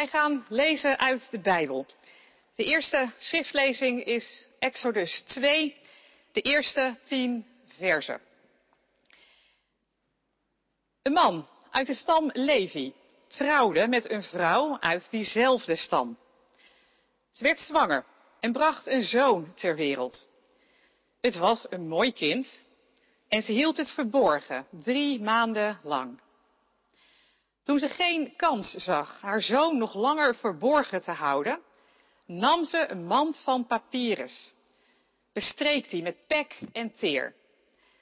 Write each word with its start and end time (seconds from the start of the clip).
Wij 0.00 0.08
gaan 0.08 0.46
lezen 0.48 0.98
uit 0.98 1.30
de 1.30 1.38
Bijbel. 1.40 1.86
De 2.54 2.64
eerste 2.64 3.12
schriftlezing 3.18 4.04
is 4.04 4.46
Exodus 4.58 5.20
2, 5.20 5.76
de 6.32 6.40
eerste 6.40 6.96
tien 7.04 7.46
versen. 7.66 8.20
Een 11.02 11.12
man 11.12 11.48
uit 11.70 11.86
de 11.86 11.94
stam 11.94 12.30
Levi 12.32 12.92
trouwde 13.28 13.88
met 13.88 14.10
een 14.10 14.22
vrouw 14.22 14.78
uit 14.78 15.10
diezelfde 15.10 15.76
stam. 15.76 16.18
Ze 17.30 17.42
werd 17.44 17.58
zwanger 17.58 18.04
en 18.40 18.52
bracht 18.52 18.86
een 18.86 19.02
zoon 19.02 19.54
ter 19.54 19.76
wereld. 19.76 20.26
Het 21.20 21.36
was 21.36 21.66
een 21.68 21.88
mooi 21.88 22.12
kind 22.12 22.64
en 23.28 23.42
ze 23.42 23.52
hield 23.52 23.76
het 23.76 23.90
verborgen 23.90 24.66
drie 24.70 25.22
maanden 25.22 25.80
lang. 25.82 26.20
Toen 27.64 27.78
ze 27.78 27.88
geen 27.88 28.36
kans 28.36 28.70
zag 28.70 29.20
haar 29.20 29.42
zoon 29.42 29.78
nog 29.78 29.94
langer 29.94 30.34
verborgen 30.34 31.02
te 31.02 31.10
houden, 31.10 31.60
nam 32.26 32.64
ze 32.64 32.90
een 32.90 33.06
mand 33.06 33.38
van 33.38 33.66
papyrus, 33.66 34.52
bestreek 35.32 35.90
die 35.90 36.02
met 36.02 36.26
pek 36.26 36.58
en 36.72 36.92
teer, 36.92 37.34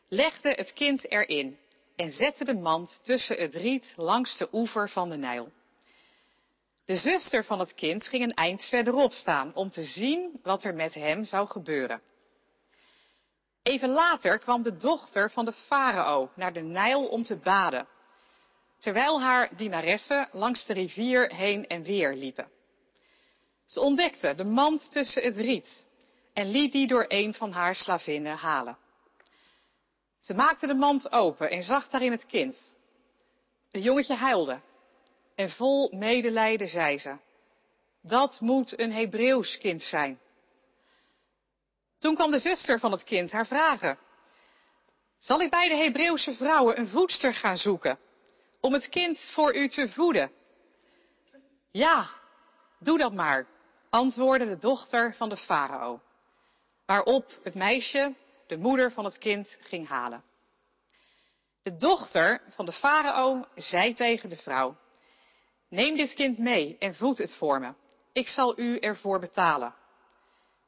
legde 0.09 0.51
het 0.51 0.73
kind 0.73 1.11
erin 1.11 1.59
en 1.97 2.13
zette 2.13 2.45
de 2.45 2.55
mand 2.55 3.01
tussen 3.05 3.37
het 3.37 3.55
riet 3.55 3.93
langs 3.97 4.39
de 4.39 4.49
oever 4.53 4.89
van 4.89 5.11
de 5.11 5.17
Nijl. 5.17 5.53
De 6.85 6.97
zuster 6.97 7.45
van 7.45 7.59
het 7.59 7.75
kind 7.75 8.09
ging 8.09 8.23
een 8.23 8.35
eind 8.35 8.65
verderop 8.65 9.13
staan 9.13 9.55
om 9.55 9.71
te 9.71 9.85
zien 9.85 10.41
wat 10.43 10.65
er 10.65 10.75
met 10.75 10.95
hem 10.95 11.25
zou 11.25 11.49
gebeuren. 11.49 12.01
Even 13.63 13.89
later 13.89 14.39
kwam 14.39 14.63
de 14.63 14.77
dochter 14.77 15.31
van 15.31 15.45
de 15.45 15.53
farao 15.53 16.31
naar 16.35 16.53
de 16.53 16.61
Nijl 16.61 17.07
om 17.07 17.23
te 17.23 17.37
baden, 17.37 17.89
terwijl 18.79 19.21
haar 19.21 19.57
dienaressen 19.57 20.29
langs 20.33 20.67
de 20.67 20.73
rivier 20.73 21.35
heen 21.35 21.67
en 21.67 21.83
weer 21.83 22.15
liepen. 22.15 22.51
Ze 23.67 23.81
ontdekte 23.81 24.35
de 24.35 24.45
mand 24.45 24.91
tussen 24.91 25.23
het 25.23 25.37
riet 25.37 25.87
en 26.33 26.51
liet 26.51 26.73
die 26.73 26.87
door 26.87 27.05
een 27.09 27.35
van 27.35 27.53
haar 27.53 27.75
slavinnen 27.75 28.37
halen. 28.37 28.79
Ze 30.21 30.35
maakte 30.35 30.67
de 30.67 30.75
mand 30.75 31.13
open 31.13 31.51
en 31.51 31.63
zag 31.63 31.89
daarin 31.89 32.13
het 32.13 32.27
kind. 32.27 32.73
Het 33.71 33.83
jongetje 33.83 34.15
huilde 34.15 34.61
en 35.35 35.51
vol 35.51 35.91
medelijden 35.93 36.69
zei 36.69 36.99
ze, 36.99 37.17
dat 38.03 38.41
moet 38.41 38.81
een 38.81 38.93
Hebreeuws 38.93 39.59
kind 39.59 39.83
zijn. 39.83 40.21
Toen 41.99 42.15
kwam 42.15 42.31
de 42.31 42.39
zuster 42.39 42.79
van 42.79 42.93
het 42.93 43.05
kind 43.05 43.31
haar 43.31 43.47
vragen. 43.47 43.99
Zal 45.19 45.41
ik 45.41 45.51
bij 45.51 45.69
de 45.69 45.77
Hebreeuwse 45.77 46.35
vrouwen 46.35 46.79
een 46.79 46.89
voedster 46.89 47.35
gaan 47.35 47.57
zoeken 47.57 47.99
om 48.61 48.73
het 48.73 48.89
kind 48.89 49.31
voor 49.35 49.57
u 49.57 49.69
te 49.69 49.89
voeden? 49.89 50.33
Ja, 51.71 52.11
doe 52.79 52.99
dat 52.99 53.13
maar, 53.13 53.47
antwoordde 53.91 54.49
de 54.49 54.59
dochter 54.59 55.15
van 55.15 55.29
de 55.29 55.37
farao. 55.37 56.01
Waarop 56.87 57.39
het 57.43 57.55
meisje 57.55 58.15
de 58.47 58.57
moeder 58.57 58.93
van 58.93 59.05
het 59.05 59.19
kind 59.19 59.59
ging 59.61 59.89
halen. 59.89 60.25
De 61.63 61.77
dochter 61.77 62.43
van 62.51 62.67
de 62.67 62.73
farao 62.73 63.45
zei 63.55 63.95
tegen 63.95 64.29
de 64.29 64.37
vrouw, 64.37 64.77
neem 65.69 65.97
dit 65.97 66.15
kind 66.15 66.39
mee 66.39 66.77
en 66.79 66.95
voed 66.95 67.19
het 67.19 67.37
voor 67.37 67.61
me. 67.61 67.73
Ik 68.13 68.29
zal 68.29 68.59
u 68.59 68.79
ervoor 68.79 69.19
betalen. 69.19 69.75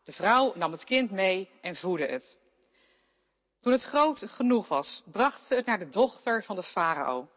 De 0.05 0.13
vrouw 0.13 0.53
nam 0.55 0.73
het 0.73 0.85
kind 0.85 1.11
mee 1.11 1.51
en 1.61 1.77
voedde 1.77 2.07
het. 2.07 2.39
Toen 3.61 3.73
het 3.73 3.83
groot 3.83 4.23
genoeg 4.27 4.69
was, 4.69 5.03
bracht 5.11 5.47
ze 5.47 5.55
het 5.55 5.67
naar 5.67 5.79
de 5.79 5.89
dochter 5.89 6.45
van 6.45 6.57
de 6.57 6.63
farao. 6.63 7.29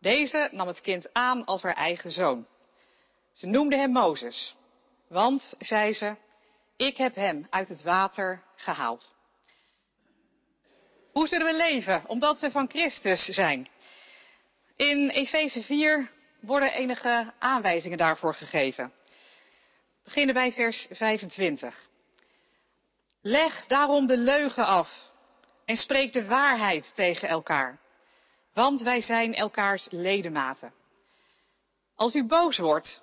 Deze 0.00 0.48
nam 0.52 0.66
het 0.66 0.80
kind 0.80 1.12
aan 1.12 1.44
als 1.44 1.62
haar 1.62 1.74
eigen 1.74 2.10
zoon. 2.10 2.46
Ze 3.32 3.46
noemde 3.46 3.76
hem 3.76 3.90
Mozes, 3.90 4.56
want, 5.08 5.54
zei 5.58 5.92
ze, 5.92 6.16
ik 6.76 6.96
heb 6.96 7.14
hem 7.14 7.46
uit 7.50 7.68
het 7.68 7.82
water 7.82 8.42
gehaald. 8.56 9.12
Hoe 11.12 11.28
zullen 11.28 11.46
we 11.46 11.56
leven? 11.56 12.04
Omdat 12.06 12.40
we 12.40 12.50
van 12.50 12.68
Christus 12.68 13.24
zijn. 13.24 13.68
In 14.76 15.08
Efeze 15.08 15.62
4 15.62 16.10
worden 16.40 16.72
enige 16.72 17.32
aanwijzingen 17.38 17.98
daarvoor 17.98 18.34
gegeven. 18.34 18.92
We 20.02 20.04
beginnen 20.04 20.34
bij 20.34 20.52
vers 20.52 20.86
25. 20.90 21.86
Leg 23.22 23.66
daarom 23.66 24.06
de 24.06 24.18
leugen 24.18 24.66
af 24.66 25.06
en 25.64 25.76
spreek 25.76 26.12
de 26.12 26.24
waarheid 26.24 26.94
tegen 26.94 27.28
elkaar, 27.28 27.78
want 28.58 28.80
wij 28.80 29.00
zijn 29.00 29.34
elkaars 29.34 29.86
ledematen. 29.90 30.72
Als 31.94 32.14
u 32.14 32.24
boos 32.24 32.58
wordt, 32.58 33.02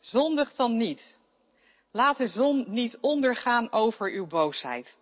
zondig 0.00 0.54
dan 0.54 0.76
niet. 0.76 1.18
Laat 1.92 2.16
de 2.16 2.28
zon 2.28 2.64
niet 2.68 2.98
ondergaan 3.00 3.72
over 3.72 4.10
uw 4.10 4.26
boosheid. 4.26 4.98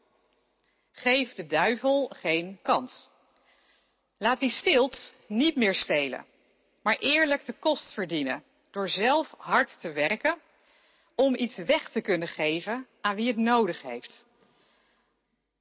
Geef 0.93 1.35
de 1.35 1.47
duivel 1.47 2.11
geen 2.15 2.59
kans. 2.63 3.09
Laat 4.19 4.39
wie 4.39 4.51
steelt 4.51 5.15
niet 5.27 5.57
meer 5.57 5.75
stelen, 5.75 6.27
maar 6.83 6.97
eerlijk 6.97 7.45
de 7.47 7.55
kost 7.59 7.93
verdienen 7.93 8.45
door 8.71 8.89
zelf 8.89 9.35
hard 9.39 9.81
te 9.81 9.93
werken 9.93 10.39
om 11.15 11.35
iets 11.35 11.57
weg 11.57 11.91
te 11.91 12.01
kunnen 12.01 12.29
geven 12.29 12.87
aan 13.01 13.15
wie 13.15 13.27
het 13.27 13.37
nodig 13.37 13.83
heeft. 13.83 14.27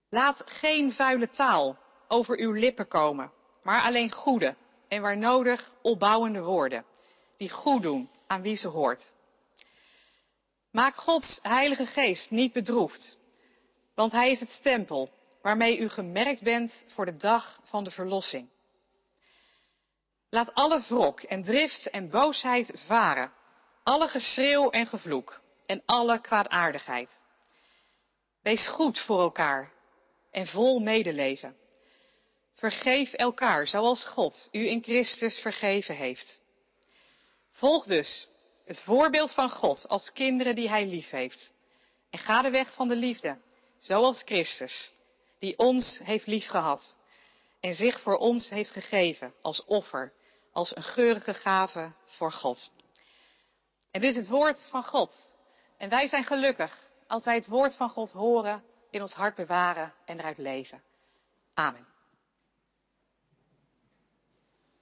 Laat 0.10 0.42
geen 0.46 0.92
vuile 0.92 1.30
taal 1.30 1.78
over 2.08 2.38
uw 2.38 2.52
lippen 2.52 2.88
komen, 2.88 3.32
maar 3.66 3.82
alleen 3.82 4.12
goede 4.12 4.56
en 4.88 5.02
waar 5.02 5.18
nodig 5.18 5.74
opbouwende 5.82 6.42
woorden, 6.42 6.86
die 7.38 7.50
goed 7.50 7.82
doen 7.82 8.10
aan 8.28 8.42
wie 8.42 8.56
ze 8.56 8.68
hoort. 8.68 9.14
Maak 10.72 10.96
Gods 10.96 11.40
Heilige 11.42 11.86
Geest 11.86 12.32
niet 12.32 12.54
bedroefd, 12.54 13.18
want 13.96 14.12
Hij 14.12 14.32
is 14.32 14.40
het 14.40 14.50
stempel 14.50 15.10
waarmee 15.42 15.78
u 15.78 15.90
gemerkt 15.90 16.44
bent 16.44 16.86
voor 16.88 17.06
de 17.06 17.16
dag 17.16 17.60
van 17.64 17.84
de 17.84 17.92
verlossing. 17.92 18.50
Laat 20.30 20.54
alle 20.54 20.84
wrok 20.88 21.22
en 21.22 21.44
drift 21.44 21.90
en 21.90 22.10
boosheid 22.10 22.72
varen, 22.86 23.32
alle 23.84 24.08
geschreeuw 24.08 24.70
en 24.70 24.88
gevloek 24.88 25.42
en 25.66 25.82
alle 25.86 26.22
kwaadaardigheid. 26.22 27.22
Wees 28.42 28.68
goed 28.68 29.00
voor 29.00 29.20
elkaar 29.20 29.72
en 30.32 30.48
vol 30.48 30.80
medeleven. 30.80 31.56
Vergeef 32.56 33.14
elkaar 33.14 33.68
zoals 33.68 34.06
God 34.06 34.50
u 34.52 34.68
in 34.68 34.84
Christus 34.84 35.40
vergeven 35.40 35.96
heeft. 35.96 36.42
Volg 37.52 37.86
dus 37.86 38.28
het 38.66 38.80
voorbeeld 38.80 39.34
van 39.34 39.50
God 39.50 39.88
als 39.88 40.12
kinderen 40.14 40.56
die 40.56 40.70
Hij 40.70 40.88
lief 40.88 41.10
heeft. 41.10 41.54
En 42.10 42.20
ga 42.20 42.42
de 42.42 42.50
weg 42.50 42.74
van 42.74 42.88
de 42.88 42.96
liefde, 42.96 43.38
zoals 43.80 44.22
Christus 44.26 44.94
die 45.40 45.58
ons 45.58 46.00
heeft 46.04 46.28
liefgehad 46.28 46.98
en 47.60 47.76
zich 47.76 48.00
voor 48.02 48.18
ons 48.18 48.50
heeft 48.50 48.72
gegeven 48.72 49.34
als 49.42 49.66
offer, 49.66 50.14
als 50.52 50.76
een 50.76 50.84
geurige 50.84 51.34
gave 51.34 51.94
voor 52.06 52.32
God. 52.32 52.72
En 53.92 54.02
is 54.02 54.16
het 54.16 54.28
woord 54.28 54.68
van 54.70 54.84
God. 54.84 55.34
En 55.78 55.90
wij 55.90 56.08
zijn 56.08 56.24
gelukkig 56.24 56.88
als 57.08 57.24
wij 57.24 57.36
het 57.36 57.48
woord 57.48 57.76
van 57.76 57.90
God 57.90 58.12
horen, 58.12 58.64
in 58.90 59.02
ons 59.02 59.14
hart 59.14 59.36
bewaren 59.36 59.94
en 60.06 60.20
eruit 60.20 60.38
leven. 60.38 60.84
Amen. 61.54 61.95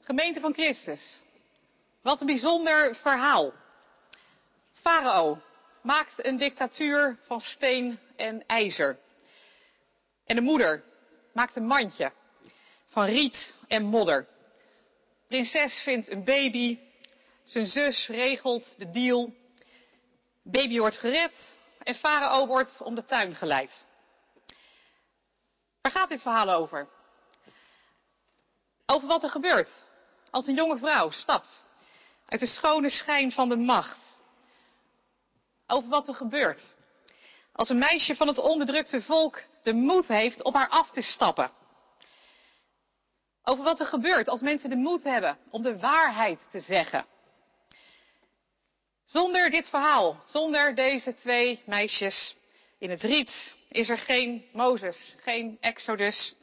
Gemeente 0.03 0.39
van 0.39 0.53
Christus. 0.53 1.21
Wat 2.01 2.21
een 2.21 2.27
bijzonder 2.27 2.95
verhaal. 2.95 3.53
Farao 4.73 5.41
maakt 5.81 6.25
een 6.25 6.37
dictatuur 6.37 7.17
van 7.25 7.39
steen 7.39 7.99
en 8.15 8.45
ijzer. 8.45 8.99
En 10.25 10.35
de 10.35 10.41
moeder 10.41 10.83
maakt 11.33 11.55
een 11.55 11.65
mandje 11.65 12.11
van 12.87 13.05
riet 13.05 13.53
en 13.67 13.83
modder. 13.83 14.27
Prinses 15.27 15.81
vindt 15.83 16.09
een 16.09 16.23
baby. 16.23 16.79
Zijn 17.43 17.65
zus 17.65 18.07
regelt 18.07 18.75
de 18.77 18.89
deal. 18.89 19.33
Baby 20.43 20.79
wordt 20.79 20.97
gered 20.97 21.55
en 21.83 21.95
farao 21.95 22.47
wordt 22.47 22.81
om 22.81 22.95
de 22.95 23.03
tuin 23.03 23.35
geleid. 23.35 23.85
Waar 25.81 25.91
gaat 25.91 26.09
dit 26.09 26.21
verhaal 26.21 26.49
over? 26.49 26.89
Over 28.85 29.07
wat 29.07 29.23
er 29.23 29.29
gebeurt 29.29 29.91
als 30.33 30.47
een 30.47 30.55
jonge 30.55 30.77
vrouw 30.77 31.09
stapt 31.09 31.63
uit 32.25 32.39
de 32.39 32.47
schone 32.47 32.89
schijn 32.89 33.31
van 33.31 33.49
de 33.49 33.55
macht. 33.55 34.17
Over 35.67 35.89
wat 35.89 36.07
er 36.07 36.15
gebeurt 36.15 36.75
als 37.51 37.69
een 37.69 37.77
meisje 37.77 38.15
van 38.15 38.27
het 38.27 38.37
onderdrukte 38.37 39.01
volk 39.01 39.41
de 39.63 39.73
moed 39.73 40.07
heeft 40.07 40.43
om 40.43 40.55
haar 40.55 40.69
af 40.69 40.91
te 40.91 41.01
stappen. 41.01 41.51
Over 43.43 43.63
wat 43.63 43.79
er 43.79 43.85
gebeurt 43.85 44.27
als 44.27 44.41
mensen 44.41 44.69
de 44.69 44.75
moed 44.75 45.03
hebben 45.03 45.37
om 45.49 45.61
de 45.61 45.79
waarheid 45.79 46.39
te 46.51 46.59
zeggen. 46.59 47.05
Zonder 49.05 49.49
dit 49.49 49.69
verhaal, 49.69 50.23
zonder 50.25 50.75
deze 50.75 51.13
twee 51.13 51.63
meisjes 51.65 52.35
in 52.79 52.89
het 52.89 53.01
riet, 53.01 53.57
is 53.69 53.89
er 53.89 53.97
geen 53.97 54.49
Mozes, 54.53 55.15
geen 55.19 55.57
Exodus, 55.61 56.35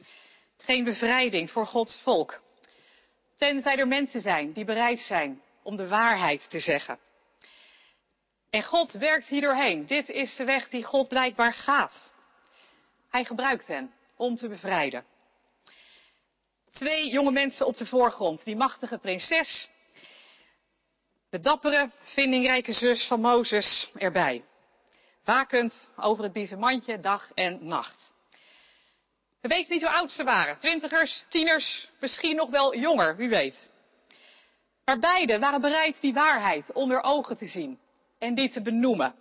geen 0.56 0.84
bevrijding 0.84 1.50
voor 1.50 1.66
Gods 1.66 2.00
volk. 2.02 2.40
Tenzij 3.40 3.76
er 3.76 3.88
mensen 3.88 4.20
zijn 4.20 4.52
die 4.52 4.64
bereid 4.64 5.00
zijn 5.00 5.42
om 5.62 5.76
de 5.76 5.88
waarheid 5.88 6.50
te 6.50 6.58
zeggen. 6.58 6.98
En 8.50 8.62
God 8.62 8.92
werkt 8.92 9.26
hier 9.26 9.40
doorheen. 9.40 9.86
Dit 9.86 10.08
is 10.08 10.36
de 10.36 10.44
weg 10.44 10.68
die 10.68 10.84
God 10.84 11.08
blijkbaar 11.08 11.52
gaat. 11.52 12.12
Hij 13.10 13.24
gebruikt 13.24 13.66
hen 13.66 13.94
om 14.16 14.36
te 14.36 14.48
bevrijden. 14.48 15.04
Twee 16.70 17.10
jonge 17.10 17.30
mensen 17.30 17.66
op 17.66 17.76
de 17.76 17.86
voorgrond. 17.86 18.44
Die 18.44 18.56
machtige 18.56 18.98
prinses. 18.98 19.68
De 21.30 21.40
dappere, 21.40 21.90
vindingrijke 22.02 22.72
zus 22.72 23.06
van 23.06 23.20
Mozes 23.20 23.90
erbij. 23.94 24.44
Wakend 25.24 25.90
over 25.96 26.24
het 26.24 26.32
biezenmandje 26.32 27.00
dag 27.00 27.30
en 27.34 27.66
nacht. 27.66 28.12
We 29.40 29.48
weten 29.48 29.72
niet 29.72 29.82
hoe 29.82 29.90
oud 29.90 30.10
ze 30.10 30.24
waren. 30.24 30.58
Twintigers, 30.58 31.24
tieners, 31.28 31.90
misschien 32.00 32.36
nog 32.36 32.50
wel 32.50 32.76
jonger, 32.76 33.16
wie 33.16 33.28
weet. 33.28 33.70
Maar 34.84 34.98
beide 34.98 35.38
waren 35.38 35.60
bereid 35.60 36.00
die 36.00 36.12
waarheid 36.12 36.72
onder 36.72 37.02
ogen 37.02 37.36
te 37.36 37.46
zien 37.46 37.78
en 38.18 38.34
die 38.34 38.50
te 38.50 38.62
benoemen. 38.62 39.14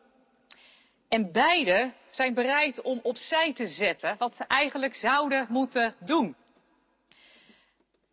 En 1.10 1.32
beide 1.32 1.94
zijn 2.10 2.34
bereid 2.34 2.82
om 2.82 3.00
opzij 3.04 3.54
te 3.54 3.68
zetten 3.68 4.16
wat 4.18 4.36
ze 4.36 4.44
eigenlijk 4.44 4.96
zouden 4.96 5.48
moeten 5.50 5.96
doen. 6.00 6.36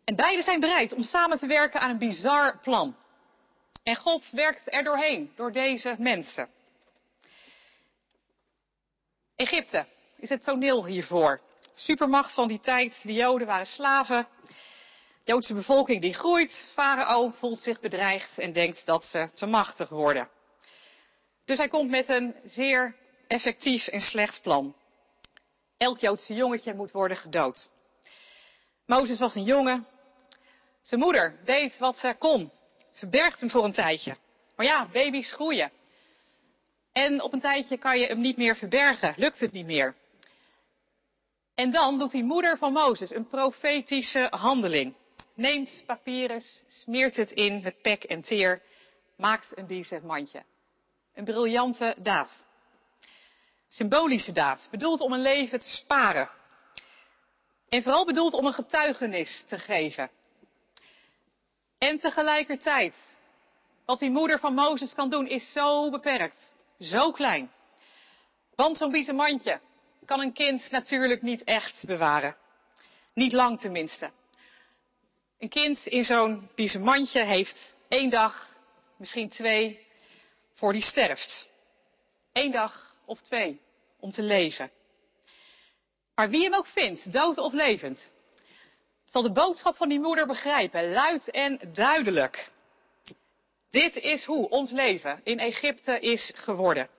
En 0.03 0.15
beide 0.15 0.41
zijn 0.41 0.59
bereid 0.59 0.93
om 0.93 1.03
samen 1.03 1.39
te 1.39 1.47
werken 1.47 1.79
aan 1.79 1.89
een 1.89 1.97
bizar 1.97 2.59
plan. 2.59 2.95
En 3.83 3.95
God 3.95 4.29
werkt 4.31 4.73
er 4.73 4.83
doorheen, 4.83 5.31
door 5.35 5.51
deze 5.51 5.95
mensen. 5.99 6.49
Egypte 9.35 9.85
is 10.17 10.29
het 10.29 10.43
toneel 10.43 10.85
hiervoor. 10.85 11.41
Supermacht 11.79 12.33
van 12.33 12.47
die 12.47 12.59
tijd, 12.59 12.99
de 13.03 13.13
Joden 13.13 13.47
waren 13.47 13.65
slaven. 13.65 14.27
De 14.45 14.53
Joodse 15.31 15.53
bevolking 15.53 16.01
die 16.01 16.13
groeit, 16.13 16.69
Farao 16.73 17.29
voelt 17.29 17.59
zich 17.59 17.79
bedreigd 17.79 18.39
en 18.39 18.53
denkt 18.53 18.85
dat 18.85 19.03
ze 19.03 19.29
te 19.33 19.45
machtig 19.45 19.89
worden. 19.89 20.29
Dus 21.45 21.57
hij 21.57 21.67
komt 21.67 21.89
met 21.89 22.09
een 22.09 22.35
zeer 22.45 22.95
effectief 23.27 23.87
en 23.87 24.01
slecht 24.01 24.41
plan. 24.41 24.75
Elk 25.77 25.99
Joodse 25.99 26.33
jongetje 26.33 26.73
moet 26.73 26.91
worden 26.91 27.17
gedood. 27.17 27.69
Mozes 28.85 29.19
was 29.19 29.35
een 29.35 29.43
jongen. 29.43 29.87
Zijn 30.81 31.01
moeder 31.01 31.39
deed 31.45 31.77
wat 31.77 31.97
ze 31.97 32.15
kon. 32.19 32.51
Verbergt 32.93 33.39
hem 33.39 33.49
voor 33.49 33.63
een 33.63 33.73
tijdje. 33.73 34.17
Maar 34.55 34.65
ja, 34.65 34.87
baby's 34.91 35.31
groeien. 35.31 35.71
En 36.91 37.21
op 37.21 37.33
een 37.33 37.39
tijdje 37.39 37.77
kan 37.77 37.99
je 37.99 38.05
hem 38.05 38.19
niet 38.19 38.37
meer 38.37 38.55
verbergen. 38.55 39.13
Lukt 39.17 39.39
het 39.39 39.51
niet 39.51 39.65
meer. 39.65 39.95
En 41.57 41.71
dan 41.71 41.97
doet 41.97 42.11
die 42.11 42.23
moeder 42.23 42.57
van 42.57 42.73
Mozes 42.73 43.15
een 43.15 43.27
profetische 43.27 44.27
handeling. 44.29 44.95
Neemt 45.33 45.83
papyrus, 45.85 46.63
smeert 46.67 47.15
het 47.15 47.31
in 47.31 47.61
met 47.63 47.81
pek 47.81 48.03
en 48.03 48.21
teer, 48.21 48.61
maakt 49.15 49.57
een 49.57 49.65
biezen 49.65 50.05
mandje. 50.05 50.43
Een 51.13 51.23
briljante 51.23 51.95
daad. 51.99 52.45
Symbolische 53.67 54.31
daad, 54.31 54.67
bedoeld 54.71 54.99
om 54.99 55.13
een 55.13 55.21
leven 55.21 55.59
te 55.59 55.67
sparen. 55.67 56.29
En 57.69 57.83
vooral 57.83 58.05
bedoeld 58.05 58.33
om 58.33 58.45
een 58.45 58.53
getuigenis 58.53 59.43
te 59.47 59.59
geven. 59.59 60.09
En 61.77 61.99
tegelijkertijd, 61.99 62.95
wat 63.85 63.99
die 63.99 64.11
moeder 64.11 64.39
van 64.39 64.53
Mozes 64.53 64.93
kan 64.93 65.09
doen, 65.09 65.27
is 65.27 65.51
zo 65.51 65.89
beperkt. 65.89 66.53
Zo 66.79 67.11
klein. 67.11 67.51
Want 68.55 68.77
zo'n 68.77 68.91
biezenmandje 68.91 69.59
kan 70.07 70.19
een 70.19 70.33
kind 70.33 70.71
natuurlijk 70.71 71.21
niet 71.21 71.43
echt 71.43 71.85
bewaren. 71.85 72.35
Niet 73.13 73.31
lang 73.31 73.59
tenminste. 73.59 74.11
Een 75.39 75.49
kind 75.49 75.85
in 75.85 76.03
zo'n 76.03 76.49
biezenmandje 76.55 77.23
heeft 77.23 77.75
één 77.87 78.09
dag, 78.09 78.55
misschien 78.97 79.29
twee, 79.29 79.87
voor 80.53 80.73
die 80.73 80.81
sterft. 80.81 81.49
Eén 82.33 82.51
dag 82.51 82.95
of 83.05 83.21
twee 83.21 83.61
om 83.99 84.11
te 84.11 84.21
leven. 84.21 84.71
Maar 86.15 86.29
wie 86.29 86.43
hem 86.43 86.53
ook 86.53 86.67
vindt, 86.67 87.11
dood 87.11 87.37
of 87.37 87.53
levend, 87.53 88.11
zal 89.05 89.21
de 89.21 89.31
boodschap 89.31 89.75
van 89.75 89.89
die 89.89 89.99
moeder 89.99 90.25
begrijpen, 90.25 90.91
luid 90.91 91.31
en 91.31 91.59
duidelijk. 91.73 92.49
Dit 93.69 93.95
is 93.95 94.25
hoe 94.25 94.49
ons 94.49 94.71
leven 94.71 95.21
in 95.23 95.39
Egypte 95.39 95.99
is 95.99 96.31
geworden. 96.35 96.89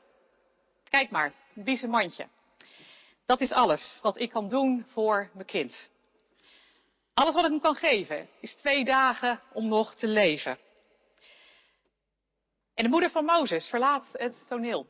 Kijk 0.89 1.11
maar, 1.11 1.33
een 1.55 1.65
biezenmandje. 1.65 2.29
Dat 3.29 3.41
is 3.41 3.53
alles 3.53 3.99
wat 4.03 4.19
ik 4.19 4.31
kan 4.31 4.49
doen 4.49 4.87
voor 4.93 5.31
mijn 5.33 5.47
kind. 5.47 5.91
Alles 7.15 7.35
wat 7.35 7.45
ik 7.45 7.51
hem 7.51 7.61
kan 7.61 7.75
geven 7.75 8.29
is 8.41 8.55
twee 8.55 8.85
dagen 8.85 9.41
om 9.53 9.69
nog 9.69 9.95
te 9.95 10.07
leven. 10.07 10.59
En 12.75 12.85
de 12.85 12.89
moeder 12.89 13.11
van 13.11 13.25
Mozes 13.25 13.69
verlaat 13.69 14.09
het 14.13 14.45
toneel. 14.49 14.87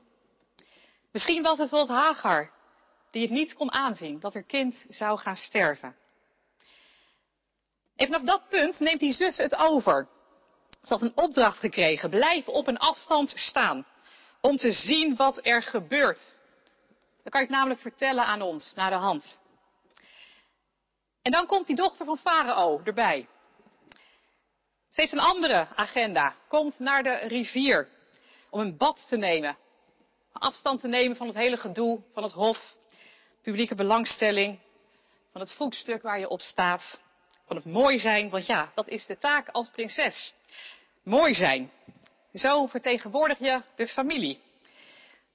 Misschien 1.12 1.42
was 1.42 1.58
het 1.58 1.70
wel 1.70 1.88
Hagar, 1.88 2.50
die 3.10 3.22
het 3.22 3.30
niet 3.30 3.54
kon 3.54 3.72
aanzien 3.72 4.20
dat 4.20 4.34
haar 4.34 4.42
kind 4.42 4.84
zou 4.88 5.18
gaan 5.18 5.36
sterven. 5.36 5.96
En 7.96 8.06
vanaf 8.06 8.22
dat 8.22 8.48
punt 8.48 8.78
neemt 8.78 9.00
die 9.00 9.12
zus 9.12 9.36
het 9.36 9.56
over. 9.56 10.08
Ze 10.82 10.88
had 10.88 11.02
een 11.02 11.16
opdracht 11.16 11.58
gekregen, 11.58 12.10
blijf 12.10 12.48
op 12.48 12.66
een 12.66 12.78
afstand 12.78 13.30
staan, 13.30 13.86
om 14.40 14.56
te 14.56 14.72
zien 14.72 15.16
wat 15.16 15.46
er 15.46 15.62
gebeurt. 15.62 16.37
Dan 17.28 17.40
kan 17.40 17.48
ik 17.48 17.56
namelijk 17.56 17.80
vertellen 17.80 18.24
aan 18.24 18.42
ons, 18.42 18.72
naar 18.74 18.90
de 18.90 18.96
hand. 18.96 19.38
En 21.22 21.32
dan 21.32 21.46
komt 21.46 21.66
die 21.66 21.76
dochter 21.76 22.06
van 22.06 22.18
Farao 22.18 22.80
erbij. 22.84 23.28
Ze 24.88 25.00
heeft 25.00 25.12
een 25.12 25.18
andere 25.18 25.68
agenda. 25.74 26.34
Komt 26.48 26.78
naar 26.78 27.02
de 27.02 27.14
rivier 27.14 27.88
om 28.50 28.60
een 28.60 28.76
bad 28.76 29.06
te 29.08 29.16
nemen. 29.16 29.56
Afstand 30.32 30.80
te 30.80 30.88
nemen 30.88 31.16
van 31.16 31.26
het 31.26 31.36
hele 31.36 31.56
gedoe, 31.56 32.00
van 32.12 32.22
het 32.22 32.32
hof, 32.32 32.76
publieke 33.42 33.74
belangstelling, 33.74 34.58
van 35.32 35.40
het 35.40 35.52
voetstuk 35.52 36.02
waar 36.02 36.18
je 36.18 36.28
op 36.28 36.40
staat, 36.40 37.00
van 37.46 37.56
het 37.56 37.64
mooi 37.64 37.98
zijn, 37.98 38.30
want 38.30 38.46
ja, 38.46 38.72
dat 38.74 38.88
is 38.88 39.06
de 39.06 39.16
taak 39.16 39.48
als 39.48 39.68
prinses. 39.68 40.34
Mooi 41.02 41.34
zijn. 41.34 41.70
Zo 42.34 42.66
vertegenwoordig 42.66 43.38
je 43.38 43.62
de 43.76 43.86
familie. 43.86 44.46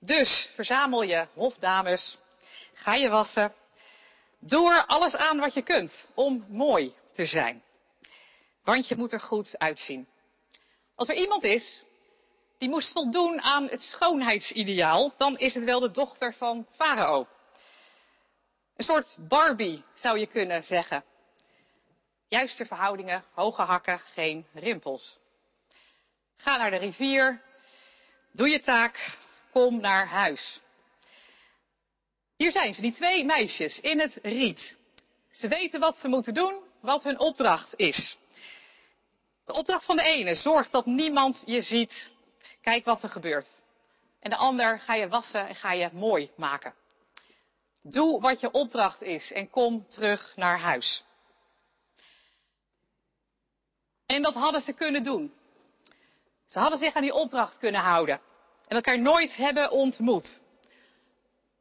Dus 0.05 0.49
verzamel 0.55 1.01
je 1.01 1.27
hofdames, 1.33 2.17
ga 2.73 2.95
je 2.95 3.09
wassen, 3.09 3.53
doe 4.39 4.73
er 4.73 4.85
alles 4.85 5.15
aan 5.15 5.39
wat 5.39 5.53
je 5.53 5.61
kunt 5.61 6.07
om 6.13 6.45
mooi 6.49 6.95
te 7.13 7.25
zijn. 7.25 7.63
Want 8.63 8.87
je 8.87 8.95
moet 8.95 9.11
er 9.11 9.19
goed 9.19 9.57
uitzien. 9.57 10.07
Als 10.95 11.07
er 11.07 11.15
iemand 11.15 11.43
is 11.43 11.83
die 12.57 12.69
moest 12.69 12.91
voldoen 12.91 13.41
aan 13.41 13.63
het 13.63 13.81
schoonheidsideaal, 13.81 15.13
dan 15.17 15.37
is 15.37 15.53
het 15.53 15.63
wel 15.63 15.79
de 15.79 15.91
dochter 15.91 16.33
van 16.33 16.67
Farao. 16.75 17.27
Een 18.75 18.83
soort 18.83 19.15
Barbie 19.19 19.83
zou 19.93 20.19
je 20.19 20.27
kunnen 20.27 20.63
zeggen. 20.63 21.03
Juiste 22.27 22.65
verhoudingen, 22.65 23.23
hoge 23.33 23.61
hakken, 23.61 23.99
geen 23.99 24.47
rimpels. 24.53 25.17
Ga 26.37 26.57
naar 26.57 26.71
de 26.71 26.77
rivier, 26.77 27.41
doe 28.31 28.49
je 28.49 28.59
taak, 28.59 29.21
kom 29.53 29.79
naar 29.79 30.07
huis. 30.07 30.61
Hier 32.37 32.51
zijn 32.51 32.73
ze, 32.73 32.81
die 32.81 32.93
twee 32.93 33.25
meisjes 33.25 33.79
in 33.79 33.99
het 33.99 34.19
riet. 34.21 34.77
Ze 35.31 35.47
weten 35.47 35.79
wat 35.79 35.97
ze 35.97 36.07
moeten 36.07 36.33
doen, 36.33 36.59
wat 36.81 37.03
hun 37.03 37.19
opdracht 37.19 37.73
is. 37.75 38.17
De 39.45 39.53
opdracht 39.53 39.85
van 39.85 39.95
de 39.95 40.03
ene 40.03 40.35
zorgt 40.35 40.71
dat 40.71 40.85
niemand 40.85 41.43
je 41.45 41.61
ziet. 41.61 42.11
Kijk 42.61 42.85
wat 42.85 43.03
er 43.03 43.09
gebeurt. 43.09 43.61
En 44.19 44.29
de 44.29 44.35
ander 44.35 44.79
ga 44.79 44.95
je 44.95 45.07
wassen 45.07 45.47
en 45.47 45.55
ga 45.55 45.71
je 45.71 45.89
mooi 45.91 46.31
maken. 46.35 46.73
Doe 47.81 48.21
wat 48.21 48.39
je 48.39 48.51
opdracht 48.51 49.01
is 49.01 49.31
en 49.31 49.49
kom 49.49 49.87
terug 49.87 50.35
naar 50.35 50.59
huis. 50.59 51.03
En 54.05 54.21
dat 54.21 54.33
hadden 54.33 54.61
ze 54.61 54.73
kunnen 54.73 55.03
doen. 55.03 55.33
Ze 56.45 56.59
hadden 56.59 56.79
zich 56.79 56.93
aan 56.93 57.01
die 57.01 57.13
opdracht 57.13 57.57
kunnen 57.57 57.81
houden 57.81 58.21
en 58.67 58.75
elkaar 58.75 58.99
nooit 58.99 59.35
hebben 59.35 59.71
ontmoet. 59.71 60.41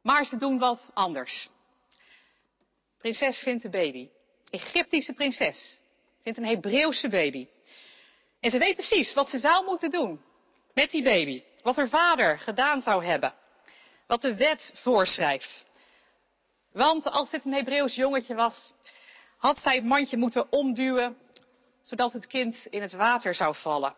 Maar 0.01 0.25
ze 0.25 0.37
doen 0.37 0.59
wat 0.59 0.89
anders. 0.93 1.49
Prinses 2.97 3.39
vindt 3.39 3.63
een 3.63 3.71
baby. 3.71 4.09
Egyptische 4.49 5.13
prinses 5.13 5.79
vindt 6.23 6.37
een 6.37 6.45
Hebreeuwse 6.45 7.09
baby. 7.09 7.47
En 8.39 8.51
ze 8.51 8.57
weet 8.57 8.75
precies 8.75 9.13
wat 9.13 9.29
ze 9.29 9.39
zou 9.39 9.65
moeten 9.65 9.89
doen 9.89 10.21
met 10.73 10.89
die 10.89 11.03
baby. 11.03 11.43
Wat 11.61 11.75
haar 11.75 11.89
vader 11.89 12.39
gedaan 12.39 12.81
zou 12.81 13.05
hebben. 13.05 13.33
Wat 14.07 14.21
de 14.21 14.35
wet 14.35 14.71
voorschrijft. 14.73 15.65
Want 16.71 17.05
als 17.05 17.29
dit 17.29 17.45
een 17.45 17.53
Hebreeuws 17.53 17.95
jongetje 17.95 18.35
was, 18.35 18.73
had 19.37 19.57
zij 19.57 19.75
het 19.75 19.85
mandje 19.85 20.17
moeten 20.17 20.51
omduwen, 20.51 21.17
zodat 21.81 22.13
het 22.13 22.27
kind 22.27 22.65
in 22.69 22.81
het 22.81 22.91
water 22.91 23.35
zou 23.35 23.55
vallen. 23.55 23.95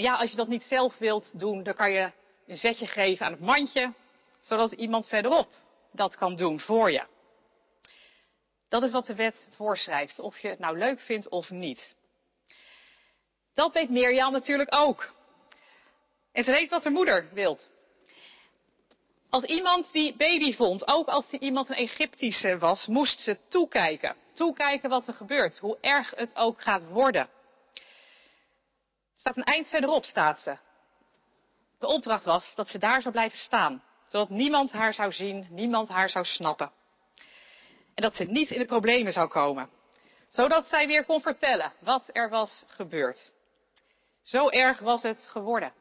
Ja, 0.00 0.14
als 0.16 0.30
je 0.30 0.36
dat 0.36 0.48
niet 0.48 0.62
zelf 0.62 0.98
wilt 0.98 1.38
doen, 1.40 1.62
dan 1.62 1.74
kan 1.74 1.92
je 1.92 2.12
een 2.46 2.56
zetje 2.56 2.86
geven 2.86 3.26
aan 3.26 3.32
het 3.32 3.40
mandje, 3.40 3.92
zodat 4.40 4.72
iemand 4.72 5.08
verderop 5.08 5.48
dat 5.92 6.16
kan 6.16 6.36
doen 6.36 6.60
voor 6.60 6.90
je. 6.90 7.02
Dat 8.68 8.82
is 8.82 8.90
wat 8.90 9.06
de 9.06 9.14
wet 9.14 9.48
voorschrijft, 9.50 10.18
of 10.18 10.38
je 10.38 10.48
het 10.48 10.58
nou 10.58 10.78
leuk 10.78 11.00
vindt 11.00 11.28
of 11.28 11.50
niet. 11.50 11.94
Dat 13.54 13.72
weet 13.72 13.90
Mirjam 13.90 14.32
natuurlijk 14.32 14.74
ook. 14.74 15.12
En 16.32 16.44
ze 16.44 16.50
weet 16.50 16.70
wat 16.70 16.82
haar 16.82 16.92
moeder 16.92 17.28
wilt. 17.32 17.70
Als 19.30 19.44
iemand 19.44 19.92
die 19.92 20.16
baby 20.16 20.52
vond, 20.52 20.86
ook 20.86 21.08
als 21.08 21.28
die 21.28 21.40
iemand 21.40 21.68
een 21.68 21.76
Egyptische 21.76 22.58
was, 22.58 22.86
moest 22.86 23.20
ze 23.20 23.38
toekijken. 23.48 24.16
Toekijken 24.32 24.90
wat 24.90 25.06
er 25.06 25.14
gebeurt, 25.14 25.58
hoe 25.58 25.78
erg 25.80 26.12
het 26.16 26.36
ook 26.36 26.62
gaat 26.62 26.88
worden. 26.88 27.28
Staat 29.20 29.36
een 29.36 29.44
eind 29.44 29.68
verderop, 29.68 30.04
staat 30.04 30.40
ze. 30.40 30.56
De 31.78 31.86
opdracht 31.86 32.24
was 32.24 32.54
dat 32.54 32.68
ze 32.68 32.78
daar 32.78 33.00
zou 33.00 33.12
blijven 33.14 33.38
staan, 33.38 33.82
zodat 34.08 34.28
niemand 34.28 34.72
haar 34.72 34.94
zou 34.94 35.12
zien, 35.12 35.46
niemand 35.50 35.88
haar 35.88 36.10
zou 36.10 36.24
snappen. 36.24 36.72
En 37.94 38.02
dat 38.02 38.14
ze 38.14 38.24
niet 38.24 38.50
in 38.50 38.58
de 38.58 38.66
problemen 38.66 39.12
zou 39.12 39.28
komen, 39.28 39.70
zodat 40.28 40.66
zij 40.66 40.86
weer 40.86 41.04
kon 41.04 41.20
vertellen 41.20 41.72
wat 41.80 42.08
er 42.12 42.28
was 42.28 42.62
gebeurd. 42.66 43.32
Zo 44.22 44.48
erg 44.48 44.78
was 44.78 45.02
het 45.02 45.20
geworden. 45.20 45.72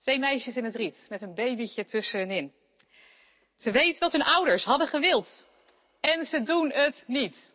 Twee 0.00 0.18
meisjes 0.18 0.56
in 0.56 0.64
het 0.64 0.74
riet 0.74 1.06
met 1.08 1.22
een 1.22 1.34
babytje 1.34 1.84
tussenin. 1.84 2.52
Ze 3.56 3.70
weet 3.70 3.98
wat 3.98 4.12
hun 4.12 4.22
ouders 4.22 4.64
hadden 4.64 4.88
gewild. 4.88 5.44
En 6.00 6.24
ze 6.24 6.42
doen 6.42 6.70
het 6.70 7.04
niet. 7.06 7.50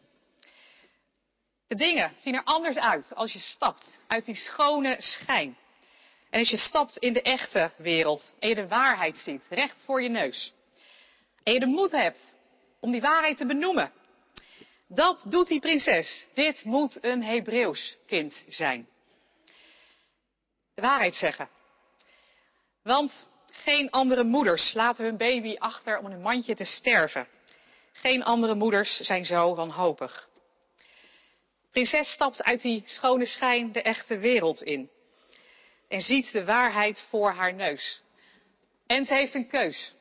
De 1.73 1.79
dingen 1.79 2.13
zien 2.17 2.35
er 2.35 2.43
anders 2.43 2.77
uit 2.77 3.15
als 3.15 3.33
je 3.33 3.39
stapt 3.39 3.97
uit 4.07 4.25
die 4.25 4.35
schone 4.35 4.95
schijn. 4.99 5.57
En 6.29 6.39
als 6.39 6.49
je 6.49 6.57
stapt 6.57 6.97
in 6.97 7.13
de 7.13 7.21
echte 7.21 7.71
wereld 7.77 8.35
en 8.39 8.49
je 8.49 8.55
de 8.55 8.67
waarheid 8.67 9.17
ziet, 9.17 9.45
recht 9.49 9.81
voor 9.85 10.01
je 10.01 10.09
neus. 10.09 10.53
En 11.43 11.53
je 11.53 11.59
de 11.59 11.65
moed 11.65 11.91
hebt 11.91 12.35
om 12.79 12.91
die 12.91 13.01
waarheid 13.01 13.37
te 13.37 13.45
benoemen. 13.45 13.91
Dat 14.87 15.25
doet 15.27 15.47
die 15.47 15.59
prinses. 15.59 16.27
Dit 16.33 16.63
moet 16.63 17.03
een 17.03 17.23
Hebreeuws 17.23 17.97
kind 18.07 18.43
zijn. 18.47 18.87
De 20.75 20.81
waarheid 20.81 21.15
zeggen. 21.15 21.49
Want 22.83 23.29
geen 23.51 23.91
andere 23.91 24.23
moeders 24.23 24.73
laten 24.73 25.05
hun 25.05 25.17
baby 25.17 25.55
achter 25.57 25.99
om 25.99 26.05
in 26.05 26.11
een 26.11 26.21
mandje 26.21 26.55
te 26.55 26.65
sterven. 26.65 27.27
Geen 27.91 28.23
andere 28.23 28.55
moeders 28.55 28.97
zijn 28.97 29.25
zo 29.25 29.55
wanhopig. 29.55 30.31
Prinses 31.73 32.11
stapt 32.11 32.43
uit 32.43 32.61
die 32.61 32.81
schone 32.85 33.25
schijn 33.25 33.71
de 33.71 33.81
echte 33.81 34.17
wereld 34.17 34.61
in. 34.61 34.89
En 35.87 36.01
ziet 36.01 36.31
de 36.31 36.45
waarheid 36.45 37.05
voor 37.09 37.31
haar 37.31 37.53
neus. 37.53 38.01
En 38.87 39.05
ze 39.05 39.13
heeft 39.13 39.33
een 39.33 39.47
keus. 39.47 39.95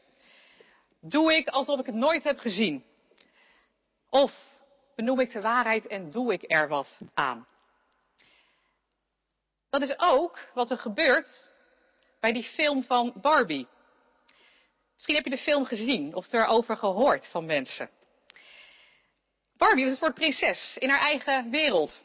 Doe 1.00 1.35
ik 1.35 1.49
alsof 1.49 1.81
ik 1.81 1.87
het 1.87 1.95
nooit 1.95 2.23
heb 2.23 2.38
gezien? 2.38 2.85
Of 4.11 4.33
benoem 4.95 5.21
ik 5.21 5.33
de 5.33 5.41
waarheid 5.41 5.87
en 5.87 6.11
doe 6.11 6.33
ik 6.33 6.52
er 6.52 6.69
wat 6.69 6.99
aan? 7.14 7.47
Dat 9.71 9.83
is 9.83 9.99
ook 9.99 10.38
wat 10.55 10.71
er 10.71 10.79
gebeurt 10.79 11.50
bij 12.21 12.33
die 12.33 12.43
film 12.43 12.83
van 12.83 13.12
Barbie. 13.21 13.69
Misschien 14.95 15.14
heb 15.14 15.25
je 15.25 15.31
de 15.31 15.43
film 15.43 15.64
gezien 15.64 16.14
of 16.14 16.33
erover 16.33 16.76
gehoord 16.76 17.29
van 17.29 17.45
mensen. 17.45 17.91
Barbie 19.62 19.87
is 19.87 20.00
een 20.00 20.12
prinses 20.12 20.76
in 20.78 20.90
haar 20.90 21.00
eigen 21.00 21.50
wereld. 21.50 22.02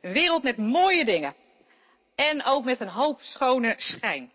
Een 0.00 0.12
wereld 0.12 0.42
met 0.42 0.56
mooie 0.56 1.04
dingen. 1.04 1.34
En 2.14 2.44
ook 2.44 2.64
met 2.64 2.80
een 2.80 2.88
hoop 2.88 3.20
schone 3.20 3.74
schijn. 3.76 4.32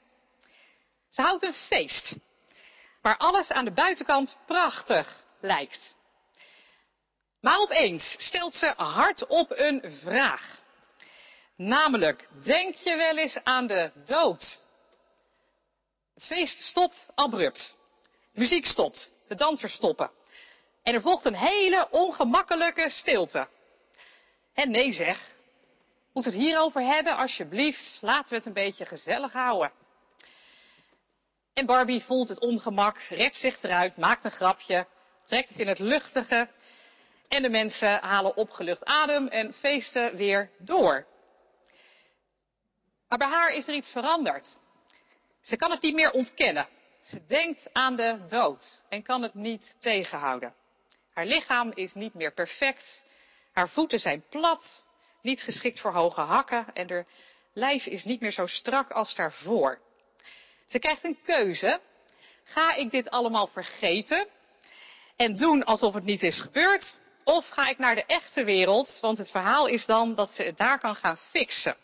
Ze 1.10 1.22
houdt 1.22 1.44
een 1.44 1.54
feest. 1.54 2.16
Waar 3.02 3.18
alles 3.18 3.50
aan 3.50 3.66
de 3.66 3.72
buitenkant 3.72 4.38
prachtig 4.46 5.24
lijkt. 5.42 5.96
Maar 7.42 7.60
opeens 7.60 8.16
stelt 8.18 8.56
ze 8.56 8.74
hardop 8.78 9.52
een 9.52 9.92
vraag. 10.04 10.62
Namelijk, 11.56 12.28
denk 12.44 12.76
je 12.76 12.96
wel 12.96 13.18
eens 13.18 13.38
aan 13.44 13.68
de 13.68 13.92
dood? 14.06 14.60
Het 16.14 16.26
feest 16.26 16.64
stopt 16.64 17.08
abrupt. 17.16 17.78
De 18.34 18.40
muziek 18.40 18.66
stopt. 18.66 19.12
De 19.28 19.36
dansers 19.36 19.74
stoppen. 19.74 20.12
En 20.86 20.94
er 20.94 21.02
volgt 21.02 21.26
een 21.26 21.36
hele 21.36 21.88
ongemakkelijke 21.90 22.90
stilte. 22.90 23.48
En 24.54 24.72
nee 24.72 24.92
zeg. 24.92 25.36
Moet 26.14 26.26
het 26.26 26.34
hierover 26.34 26.82
hebben, 26.82 27.18
alsjeblieft. 27.18 27.98
Laten 28.02 28.30
we 28.30 28.36
het 28.36 28.46
een 28.46 28.54
beetje 28.54 28.86
gezellig 28.86 29.34
houden. 29.34 29.72
En 31.54 31.66
Barbie 31.66 32.04
voelt 32.04 32.30
het 32.30 32.40
ongemak, 32.40 32.98
redt 33.10 33.36
zich 33.36 33.64
eruit, 33.64 33.98
maakt 33.98 34.24
een 34.24 34.32
grapje, 34.32 34.88
trekt 35.24 35.50
het 35.50 35.60
in 35.60 35.68
het 35.68 35.80
luchtige. 35.80 36.50
En 37.28 37.42
de 37.42 37.50
mensen 37.50 38.00
halen 38.02 38.38
opgelucht 38.38 38.86
adem 38.86 39.28
en 39.28 39.54
feesten 39.54 40.16
weer 40.16 40.50
door. 40.58 41.06
Maar 43.08 43.18
bij 43.18 43.28
haar 43.28 43.54
is 43.54 43.68
er 43.68 43.74
iets 43.74 43.90
veranderd. 43.90 44.58
Ze 45.42 45.56
kan 45.56 45.72
het 45.72 45.82
niet 45.82 45.96
meer 45.96 46.12
ontkennen. 46.12 46.68
Ze 47.02 47.26
denkt 47.26 47.70
aan 47.74 47.96
de 47.96 48.26
dood 48.30 48.84
en 48.90 49.04
kan 49.04 49.22
het 49.22 49.34
niet 49.34 49.76
tegenhouden. 49.80 50.54
Haar 51.16 51.26
lichaam 51.26 51.72
is 51.74 51.94
niet 51.94 52.14
meer 52.14 52.34
perfect. 52.34 53.04
Haar 53.54 53.70
voeten 53.70 54.00
zijn 54.00 54.24
plat, 54.30 54.86
niet 55.22 55.42
geschikt 55.42 55.80
voor 55.80 55.92
hoge 55.94 56.22
hakken 56.22 56.74
en 56.74 56.90
haar 56.90 57.06
lijf 57.54 57.86
is 57.86 58.04
niet 58.04 58.22
meer 58.22 58.32
zo 58.32 58.46
strak 58.46 58.92
als 58.92 59.16
daarvoor. 59.16 59.80
Ze 60.68 60.80
krijgt 60.80 61.04
een 61.04 61.18
keuze. 61.24 61.80
Ga 62.44 62.76
ik 62.76 62.92
dit 62.92 63.10
allemaal 63.10 63.48
vergeten 63.48 64.28
en 65.16 65.36
doen 65.36 65.64
alsof 65.64 65.94
het 65.94 66.04
niet 66.04 66.24
is 66.24 66.42
gebeurd? 66.42 67.00
Of 67.24 67.50
ga 67.50 67.68
ik 67.68 67.78
naar 67.78 67.96
de 67.96 68.06
echte 68.06 68.44
wereld? 68.44 69.00
Want 69.02 69.18
het 69.18 69.32
verhaal 69.32 69.68
is 69.68 69.86
dan 69.86 70.16
dat 70.16 70.30
ze 70.30 70.44
het 70.44 70.58
daar 70.58 70.80
kan 70.80 70.96
gaan 70.96 71.18
fixen. 71.18 71.76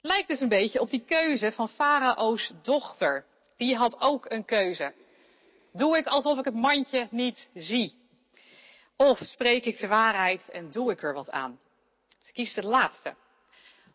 Lijkt 0.00 0.28
dus 0.28 0.40
een 0.40 0.48
beetje 0.48 0.80
op 0.80 0.90
die 0.90 1.04
keuze 1.04 1.52
van 1.52 1.68
Farao's 1.68 2.52
dochter. 2.62 3.24
Die 3.56 3.76
had 3.76 4.00
ook 4.00 4.30
een 4.30 4.44
keuze. 4.44 4.94
Doe 5.76 5.96
ik 5.96 6.06
alsof 6.06 6.38
ik 6.38 6.44
het 6.44 6.54
mandje 6.54 7.08
niet 7.10 7.48
zie? 7.54 7.94
Of 8.96 9.18
spreek 9.18 9.64
ik 9.64 9.78
de 9.78 9.86
waarheid 9.86 10.48
en 10.48 10.70
doe 10.70 10.90
ik 10.90 11.02
er 11.02 11.14
wat 11.14 11.30
aan? 11.30 11.60
Ze 12.20 12.32
kiest 12.32 12.56
het 12.56 12.64
laatste. 12.64 13.14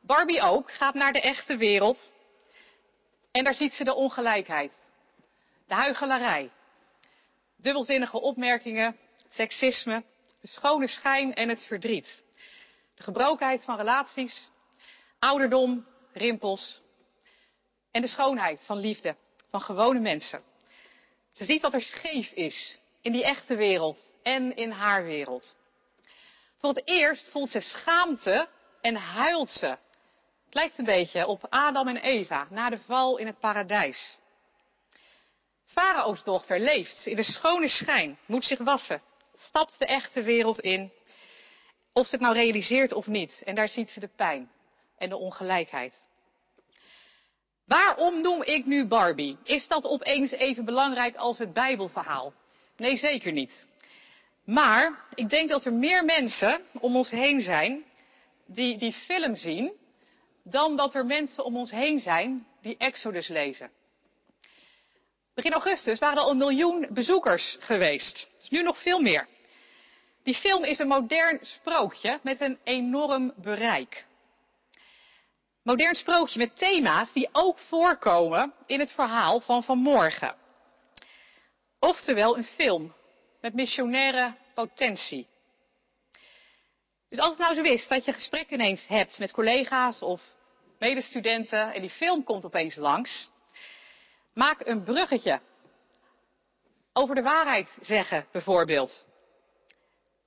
Barbie 0.02 0.42
ook 0.42 0.72
gaat 0.72 0.94
naar 0.94 1.14
de 1.14 1.22
echte 1.22 1.58
wereld. 1.58 2.12
En 3.32 3.44
daar 3.44 3.56
ziet 3.56 3.74
ze 3.74 3.84
de 3.84 3.94
ongelijkheid. 3.94 4.74
De 5.68 5.74
huichelarij. 5.74 6.52
Dubbelzinnige 7.58 8.22
opmerkingen, 8.22 8.98
seksisme, 9.28 10.04
de 10.42 10.48
schone 10.48 10.88
schijn 10.88 11.34
en 11.34 11.50
het 11.50 11.64
verdriet. 11.64 12.24
De 12.96 13.04
gebrokenheid 13.04 13.64
van 13.64 13.78
relaties, 13.78 14.50
ouderdom, 15.20 15.86
rimpels 16.14 16.82
en 17.92 18.02
de 18.02 18.08
schoonheid 18.08 18.64
van 18.66 18.78
liefde 18.78 19.16
van 19.50 19.62
gewone 19.62 20.00
mensen. 20.00 20.44
Ze 21.40 21.46
ziet 21.46 21.62
wat 21.62 21.74
er 21.74 21.82
scheef 21.82 22.32
is 22.32 22.80
in 23.02 23.12
die 23.12 23.24
echte 23.24 23.56
wereld 23.56 24.14
en 24.24 24.56
in 24.56 24.72
haar 24.72 25.04
wereld. 25.04 25.56
Voor 26.58 26.70
het 26.70 26.82
eerst 26.88 27.30
voelt 27.30 27.50
ze 27.50 27.60
schaamte 27.60 28.48
en 28.82 28.96
huilt 28.96 29.50
ze. 29.50 29.66
Het 30.46 30.54
lijkt 30.54 30.78
een 30.78 30.86
beetje 30.86 31.28
op 31.28 31.46
Adam 31.50 31.88
en 31.88 31.98
Eva 31.98 32.48
na 32.50 32.70
de 32.70 32.78
val 32.78 33.18
in 33.18 33.26
het 33.26 33.40
paradijs. 33.40 34.20
Farao's 35.66 36.24
dochter 36.24 36.60
leeft 36.60 37.06
in 37.06 37.16
de 37.16 37.24
schone 37.24 37.68
schijn, 37.68 38.18
moet 38.26 38.46
zich 38.46 38.60
wassen, 38.60 39.02
stapt 39.36 39.80
de 39.80 39.86
echte 39.86 40.22
wereld 40.22 40.60
in, 40.60 40.92
of 41.94 42.06
ze 42.06 42.12
het 42.12 42.22
nou 42.22 42.36
realiseert 42.36 42.94
of 42.94 43.08
niet. 43.08 43.42
En 43.46 43.56
daar 43.56 43.70
ziet 43.70 43.90
ze 43.90 44.00
de 44.00 44.10
pijn 44.16 44.52
en 44.98 45.10
de 45.10 45.18
ongelijkheid. 45.18 46.08
Waarom 47.70 48.22
noem 48.22 48.44
ik 48.44 48.66
nu 48.66 48.86
Barbie? 48.86 49.38
Is 49.44 49.68
dat 49.68 49.86
opeens 49.86 50.32
even 50.32 50.66
belangrijk 50.66 51.16
als 51.16 51.38
het 51.38 51.54
Bijbelverhaal? 51.54 52.34
Nee, 52.78 52.98
zeker 52.98 53.32
niet. 53.32 53.66
Maar 54.46 55.06
ik 55.14 55.30
denk 55.30 55.50
dat 55.50 55.66
er 55.66 55.74
meer 55.74 56.06
mensen 56.06 56.62
om 56.80 56.96
ons 56.96 57.10
heen 57.10 57.40
zijn 57.40 57.84
die 58.46 58.78
die 58.78 58.94
film 58.94 59.36
zien, 59.36 59.72
dan 60.44 60.76
dat 60.76 60.96
er 60.96 61.06
mensen 61.06 61.46
om 61.46 61.58
ons 61.58 61.72
heen 61.72 62.00
zijn 62.00 62.48
die 62.62 62.78
Exodus 62.78 63.28
lezen. 63.28 63.72
Begin 65.34 65.52
augustus 65.52 66.00
waren 66.00 66.18
er 66.18 66.24
al 66.24 66.32
een 66.32 66.38
miljoen 66.38 66.88
bezoekers 66.90 67.58
geweest. 67.60 68.28
Dus 68.40 68.50
nu 68.50 68.62
nog 68.64 68.82
veel 68.82 69.00
meer. 69.00 69.28
Die 70.24 70.36
film 70.36 70.64
is 70.64 70.80
een 70.80 70.88
modern 70.88 71.40
sprookje 71.42 72.20
met 72.24 72.42
een 72.42 72.60
enorm 72.64 73.34
bereik 73.36 74.08
modern 75.70 75.96
sprookje 75.96 76.40
met 76.40 76.58
thema's 76.58 77.14
die 77.14 77.30
ook 77.32 77.60
voorkomen 77.60 78.54
in 78.66 78.80
het 78.80 78.92
verhaal 78.92 79.40
van 79.40 79.64
vanmorgen. 79.64 80.36
Oftewel 81.80 82.38
een 82.38 82.44
film 82.44 82.94
met 83.42 83.54
missionaire 83.54 84.36
potentie. 84.54 85.28
Dus 87.10 87.20
als 87.20 87.30
het 87.30 87.38
nou 87.38 87.54
zo 87.56 87.62
is 87.62 87.88
dat 87.88 88.06
je 88.06 88.14
gesprekken 88.14 88.54
ineens 88.54 88.88
hebt 88.88 89.20
met 89.20 89.32
collega's 89.32 90.02
of 90.02 90.22
medestudenten 90.80 91.74
en 91.74 91.82
die 91.82 91.90
film 91.90 92.24
komt 92.24 92.46
opeens 92.46 92.76
langs, 92.76 93.30
maak 94.34 94.66
een 94.66 94.84
bruggetje 94.84 95.42
over 96.94 97.16
de 97.16 97.22
waarheid 97.22 97.78
zeggen 97.82 98.26
bijvoorbeeld. 98.32 99.06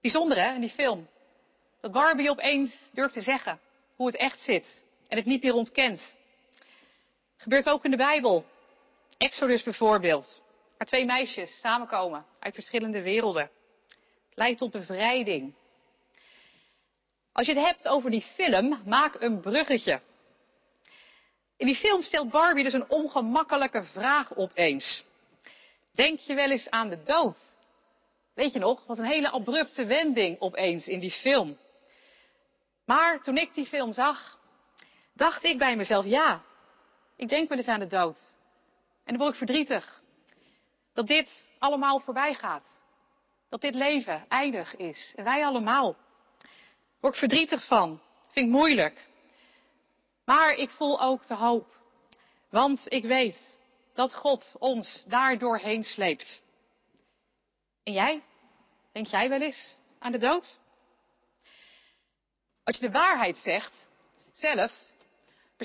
Bijzonder 0.00 0.38
hè, 0.38 0.54
in 0.54 0.60
die 0.60 0.70
film. 0.70 1.08
Dat 1.80 1.92
Barbie 1.92 2.30
opeens 2.30 2.76
durft 2.92 3.14
te 3.14 3.20
zeggen 3.20 3.60
hoe 3.96 4.06
het 4.06 4.16
echt 4.16 4.40
zit 4.40 4.82
en 5.12 5.18
het 5.18 5.26
niet 5.26 5.42
meer 5.42 5.54
ontkent. 5.54 6.16
Gebeurt 7.36 7.68
ook 7.68 7.84
in 7.84 7.90
de 7.90 7.96
Bijbel. 7.96 8.44
Exodus 9.18 9.62
bijvoorbeeld, 9.62 10.42
waar 10.78 10.86
twee 10.86 11.04
meisjes 11.04 11.60
samenkomen 11.60 12.26
uit 12.38 12.54
verschillende 12.54 13.02
werelden. 13.02 13.42
Het 14.28 14.38
leidt 14.38 14.58
tot 14.58 14.70
bevrijding. 14.70 15.54
Als 17.32 17.46
je 17.46 17.54
het 17.54 17.66
hebt 17.66 17.88
over 17.88 18.10
die 18.10 18.22
film, 18.22 18.82
maak 18.84 19.20
een 19.20 19.40
bruggetje. 19.40 20.00
In 21.56 21.66
die 21.66 21.76
film 21.76 22.02
stelt 22.02 22.30
Barbie 22.30 22.64
dus 22.64 22.72
een 22.72 22.90
ongemakkelijke 22.90 23.84
vraag 23.84 24.36
opeens. 24.36 25.04
Denk 25.94 26.18
je 26.18 26.34
wel 26.34 26.50
eens 26.50 26.70
aan 26.70 26.88
de 26.88 27.02
dood? 27.02 27.38
Weet 28.34 28.52
je 28.52 28.58
nog, 28.58 28.86
wat 28.86 28.98
een 28.98 29.04
hele 29.04 29.30
abrupte 29.30 29.84
wending 29.84 30.40
opeens 30.40 30.86
in 30.86 30.98
die 30.98 31.10
film. 31.10 31.58
Maar 32.84 33.22
toen 33.22 33.36
ik 33.36 33.54
die 33.54 33.66
film 33.66 33.92
zag, 33.92 34.40
dacht 35.12 35.44
ik 35.44 35.58
bij 35.58 35.76
mezelf, 35.76 36.04
ja, 36.04 36.42
ik 37.16 37.28
denk 37.28 37.48
wel 37.48 37.58
eens 37.58 37.66
aan 37.66 37.80
de 37.80 37.86
dood. 37.86 38.18
En 39.04 39.14
dan 39.14 39.16
word 39.16 39.30
ik 39.30 39.38
verdrietig. 39.38 40.02
Dat 40.92 41.06
dit 41.06 41.48
allemaal 41.58 42.00
voorbij 42.00 42.34
gaat. 42.34 42.66
Dat 43.48 43.60
dit 43.60 43.74
leven 43.74 44.24
eindig 44.28 44.76
is. 44.76 45.12
En 45.16 45.24
wij 45.24 45.44
allemaal. 45.44 45.96
Word 47.00 47.12
ik 47.12 47.18
verdrietig 47.18 47.66
van. 47.66 48.00
Vind 48.30 48.46
ik 48.46 48.52
moeilijk. 48.52 49.08
Maar 50.24 50.54
ik 50.54 50.70
voel 50.70 51.02
ook 51.02 51.26
de 51.26 51.34
hoop. 51.34 51.66
Want 52.50 52.92
ik 52.92 53.04
weet 53.04 53.56
dat 53.94 54.14
God 54.14 54.54
ons 54.58 55.04
daar 55.08 55.38
doorheen 55.38 55.82
sleept. 55.82 56.42
En 57.82 57.92
jij? 57.92 58.22
Denk 58.92 59.06
jij 59.06 59.28
wel 59.28 59.40
eens 59.40 59.78
aan 59.98 60.12
de 60.12 60.18
dood? 60.18 60.58
Als 62.64 62.76
je 62.76 62.82
de 62.82 62.90
waarheid 62.90 63.36
zegt, 63.36 63.88
zelf, 64.32 64.72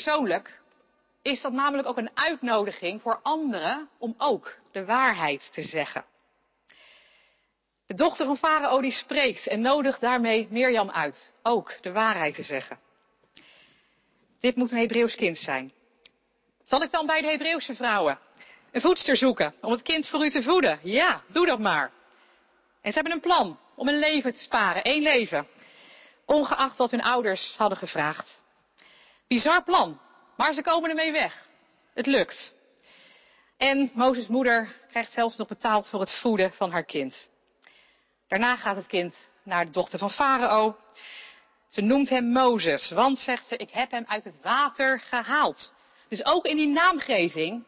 persoonlijk, 0.04 0.60
is 1.22 1.42
dat 1.42 1.54
namelijk 1.54 1.88
ook 1.88 1.98
een 1.98 2.12
uitnodiging 2.14 3.02
voor 3.02 3.20
anderen 3.22 3.90
om 3.98 4.16
ook 4.18 4.58
de 4.72 4.86
waarheid 4.86 5.50
te 5.54 5.62
zeggen. 5.62 6.06
De 7.88 7.94
dochter 7.94 8.26
van 8.26 8.38
Farao 8.38 8.82
die 8.82 8.92
spreekt 8.92 9.48
en 9.48 9.62
nodigt 9.62 10.02
daarmee 10.02 10.48
Mirjam 10.50 10.90
uit, 10.90 11.34
ook 11.44 11.78
de 11.82 11.92
waarheid 11.92 12.36
te 12.36 12.44
zeggen. 12.44 12.80
Dit 14.40 14.56
moet 14.56 14.72
een 14.72 14.78
Hebreeuws 14.78 15.16
kind 15.16 15.38
zijn. 15.38 15.74
Zal 16.64 16.82
ik 16.82 16.92
dan 16.92 17.06
bij 17.06 17.22
de 17.22 17.28
Hebreeuwse 17.28 17.76
vrouwen 17.76 18.20
een 18.72 18.82
voedster 18.82 19.18
zoeken 19.18 19.54
om 19.62 19.72
het 19.72 19.82
kind 19.82 20.08
voor 20.08 20.26
u 20.26 20.30
te 20.30 20.44
voeden? 20.44 20.80
Ja, 20.84 21.22
doe 21.28 21.46
dat 21.46 21.60
maar. 21.60 21.92
En 22.82 22.92
ze 22.92 23.00
hebben 23.00 23.14
een 23.14 23.20
plan 23.20 23.60
om 23.76 23.88
een 23.88 24.00
leven 24.00 24.34
te 24.34 24.42
sparen, 24.42 24.84
één 24.84 25.02
leven. 25.02 25.48
Ongeacht 26.26 26.78
wat 26.78 26.92
hun 26.92 27.04
ouders 27.04 27.56
hadden 27.58 27.78
gevraagd. 27.78 28.46
Bizar 29.28 29.64
plan, 29.64 30.00
maar 30.38 30.54
ze 30.54 30.62
komen 30.62 30.90
ermee 30.90 31.12
weg. 31.12 31.48
Het 31.94 32.06
lukt. 32.06 32.56
En 33.58 33.92
Mozes' 33.94 34.28
moeder 34.28 34.76
krijgt 34.90 35.12
zelfs 35.12 35.38
nog 35.38 35.48
betaald 35.48 35.90
voor 35.90 36.00
het 36.00 36.20
voeden 36.20 36.54
van 36.54 36.72
haar 36.72 36.84
kind. 36.84 37.30
Daarna 38.28 38.56
gaat 38.56 38.76
het 38.76 38.88
kind 38.88 39.30
naar 39.44 39.66
de 39.66 39.72
dochter 39.72 40.00
van 40.00 40.10
Farao. 40.10 40.78
Ze 41.68 41.82
noemt 41.82 42.10
hem 42.10 42.32
Mozes, 42.32 42.92
want 42.92 43.20
zegt 43.20 43.48
ze, 43.48 43.58
ik 43.58 43.72
heb 43.72 43.92
hem 43.92 44.06
uit 44.08 44.24
het 44.24 44.42
water 44.42 45.00
gehaald. 45.00 45.74
Dus 46.10 46.26
ook 46.26 46.46
in 46.46 46.58
die 46.58 46.68
naamgeving 46.68 47.64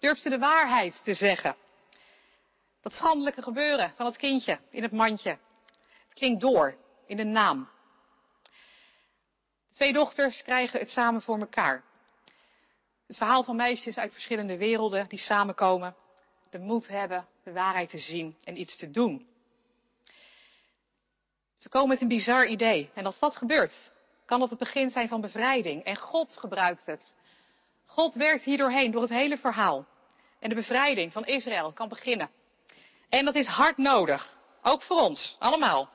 durft 0.00 0.22
ze 0.22 0.30
de 0.30 0.38
waarheid 0.38 1.04
te 1.04 1.14
zeggen. 1.14 1.56
Dat 2.82 2.92
schandelijke 2.92 3.42
gebeuren 3.42 3.92
van 3.96 4.06
het 4.06 4.16
kindje 4.16 4.58
in 4.70 4.82
het 4.82 4.92
mandje. 4.92 5.38
Het 6.04 6.14
klinkt 6.14 6.40
door 6.40 6.76
in 7.06 7.16
de 7.16 7.24
naam. 7.24 7.68
Twee 9.74 9.92
dochters 9.92 10.42
krijgen 10.42 10.78
het 10.78 10.88
samen 10.88 11.22
voor 11.22 11.38
elkaar. 11.38 11.84
Het 13.06 13.16
verhaal 13.16 13.44
van 13.44 13.56
meisjes 13.56 13.98
uit 13.98 14.12
verschillende 14.12 14.56
werelden 14.56 15.08
die 15.08 15.18
samenkomen, 15.18 15.96
de 16.50 16.58
moed 16.58 16.88
hebben 16.88 17.26
de 17.44 17.52
waarheid 17.52 17.90
te 17.90 17.98
zien 17.98 18.36
en 18.44 18.60
iets 18.60 18.76
te 18.76 18.90
doen. 18.90 19.26
Ze 21.56 21.68
komen 21.68 21.88
met 21.88 22.00
een 22.00 22.08
bizar 22.08 22.46
idee. 22.46 22.90
En 22.94 23.06
als 23.06 23.18
dat 23.18 23.36
gebeurt, 23.36 23.92
kan 24.24 24.40
dat 24.40 24.50
het 24.50 24.58
begin 24.58 24.90
zijn 24.90 25.08
van 25.08 25.20
bevrijding. 25.20 25.84
En 25.84 25.96
God 25.96 26.36
gebruikt 26.36 26.86
het. 26.86 27.16
God 27.86 28.14
werkt 28.14 28.44
hier 28.44 28.58
doorheen, 28.58 28.90
door 28.90 29.02
het 29.02 29.10
hele 29.10 29.38
verhaal. 29.38 29.86
En 30.38 30.48
de 30.48 30.54
bevrijding 30.54 31.12
van 31.12 31.26
Israël 31.26 31.72
kan 31.72 31.88
beginnen. 31.88 32.30
En 33.08 33.24
dat 33.24 33.34
is 33.34 33.46
hard 33.46 33.76
nodig. 33.76 34.36
Ook 34.62 34.82
voor 34.82 35.00
ons, 35.00 35.36
allemaal. 35.38 35.88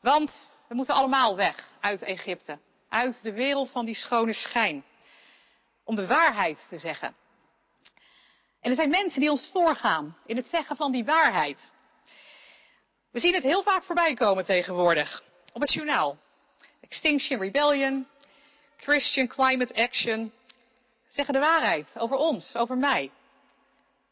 Want 0.00 0.50
we 0.68 0.74
moeten 0.74 0.94
allemaal 0.94 1.36
weg 1.36 1.68
uit 1.80 2.02
Egypte. 2.02 2.58
Uit 2.88 3.22
de 3.22 3.32
wereld 3.32 3.70
van 3.70 3.84
die 3.84 3.94
schone 3.94 4.32
schijn. 4.32 4.84
Om 5.84 5.94
de 5.94 6.06
waarheid 6.06 6.66
te 6.68 6.78
zeggen. 6.78 7.14
En 8.60 8.70
er 8.70 8.76
zijn 8.76 8.90
mensen 8.90 9.20
die 9.20 9.30
ons 9.30 9.48
voorgaan 9.52 10.16
in 10.26 10.36
het 10.36 10.46
zeggen 10.46 10.76
van 10.76 10.92
die 10.92 11.04
waarheid. 11.04 11.72
We 13.10 13.20
zien 13.20 13.34
het 13.34 13.42
heel 13.42 13.62
vaak 13.62 13.82
voorbij 13.82 14.14
komen 14.14 14.44
tegenwoordig. 14.44 15.22
Op 15.52 15.60
het 15.60 15.72
journaal. 15.72 16.18
Extinction 16.80 17.40
Rebellion, 17.40 18.06
Christian 18.76 19.26
Climate 19.26 19.74
Action. 19.74 20.32
Zeggen 21.08 21.34
de 21.34 21.40
waarheid 21.40 21.88
over 21.94 22.16
ons, 22.16 22.54
over 22.54 22.76
mij. 22.76 23.10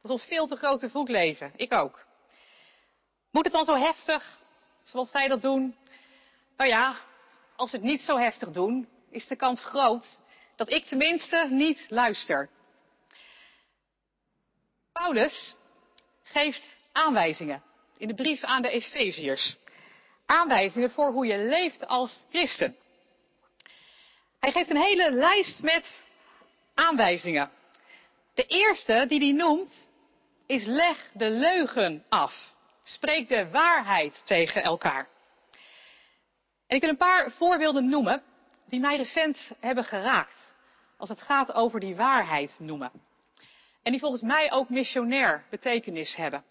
Dat 0.02 0.10
is 0.10 0.22
op 0.22 0.28
veel 0.28 0.46
te 0.46 0.56
grote 0.56 0.90
voet 0.90 1.08
leven. 1.08 1.52
Ik 1.56 1.72
ook. 1.72 2.04
Moet 3.30 3.44
het 3.44 3.52
dan 3.52 3.64
zo 3.64 3.74
heftig, 3.74 4.38
zoals 4.82 5.10
zij 5.10 5.28
dat 5.28 5.40
doen? 5.40 5.76
Nou 6.56 6.70
ja, 6.70 6.96
als 7.56 7.70
ze 7.70 7.76
het 7.76 7.84
niet 7.84 8.02
zo 8.02 8.18
heftig 8.18 8.50
doen, 8.50 8.88
is 9.10 9.26
de 9.26 9.36
kans 9.36 9.64
groot 9.64 10.20
dat 10.56 10.70
ik 10.70 10.84
tenminste 10.84 11.46
niet 11.50 11.86
luister. 11.88 12.48
Paulus 14.92 15.56
geeft 16.22 16.76
aanwijzingen 16.92 17.62
in 17.96 18.08
de 18.08 18.14
brief 18.14 18.42
aan 18.42 18.62
de 18.62 18.68
Efeziërs. 18.68 19.56
Aanwijzingen 20.26 20.90
voor 20.90 21.12
hoe 21.12 21.26
je 21.26 21.38
leeft 21.38 21.86
als 21.86 22.24
christen. 22.30 22.76
Hij 24.40 24.52
geeft 24.52 24.70
een 24.70 24.82
hele 24.82 25.12
lijst 25.12 25.62
met 25.62 26.06
aanwijzingen. 26.74 27.50
De 28.34 28.46
eerste 28.46 29.04
die 29.08 29.18
hij 29.18 29.32
noemt 29.32 29.88
is 30.46 30.64
leg 30.64 31.10
de 31.12 31.30
leugen 31.30 32.04
af. 32.08 32.52
Spreek 32.84 33.28
de 33.28 33.50
waarheid 33.50 34.22
tegen 34.24 34.62
elkaar. 34.62 35.08
Ik 36.66 36.80
wil 36.80 36.90
een 36.90 36.96
paar 36.96 37.30
voorbeelden 37.30 37.88
noemen 37.88 38.22
die 38.66 38.80
mij 38.80 38.96
recent 38.96 39.52
hebben 39.60 39.84
geraakt. 39.84 40.54
Als 40.96 41.08
het 41.08 41.22
gaat 41.22 41.52
over 41.52 41.80
die 41.80 41.96
waarheid 41.96 42.56
noemen. 42.58 42.92
En 43.82 43.90
die 43.90 44.00
volgens 44.00 44.22
mij 44.22 44.52
ook 44.52 44.68
missionair 44.68 45.44
betekenis 45.50 46.16
hebben. 46.16 46.44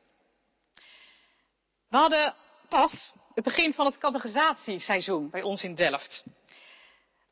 We 1.90 1.98
hadden 1.98 2.36
pas 2.70 3.14
het 3.34 3.44
begin 3.44 3.74
van 3.74 3.86
het 3.86 3.98
categorisatieseizoen 3.98 5.30
bij 5.30 5.42
ons 5.42 5.64
in 5.64 5.76
Delft. 5.76 6.26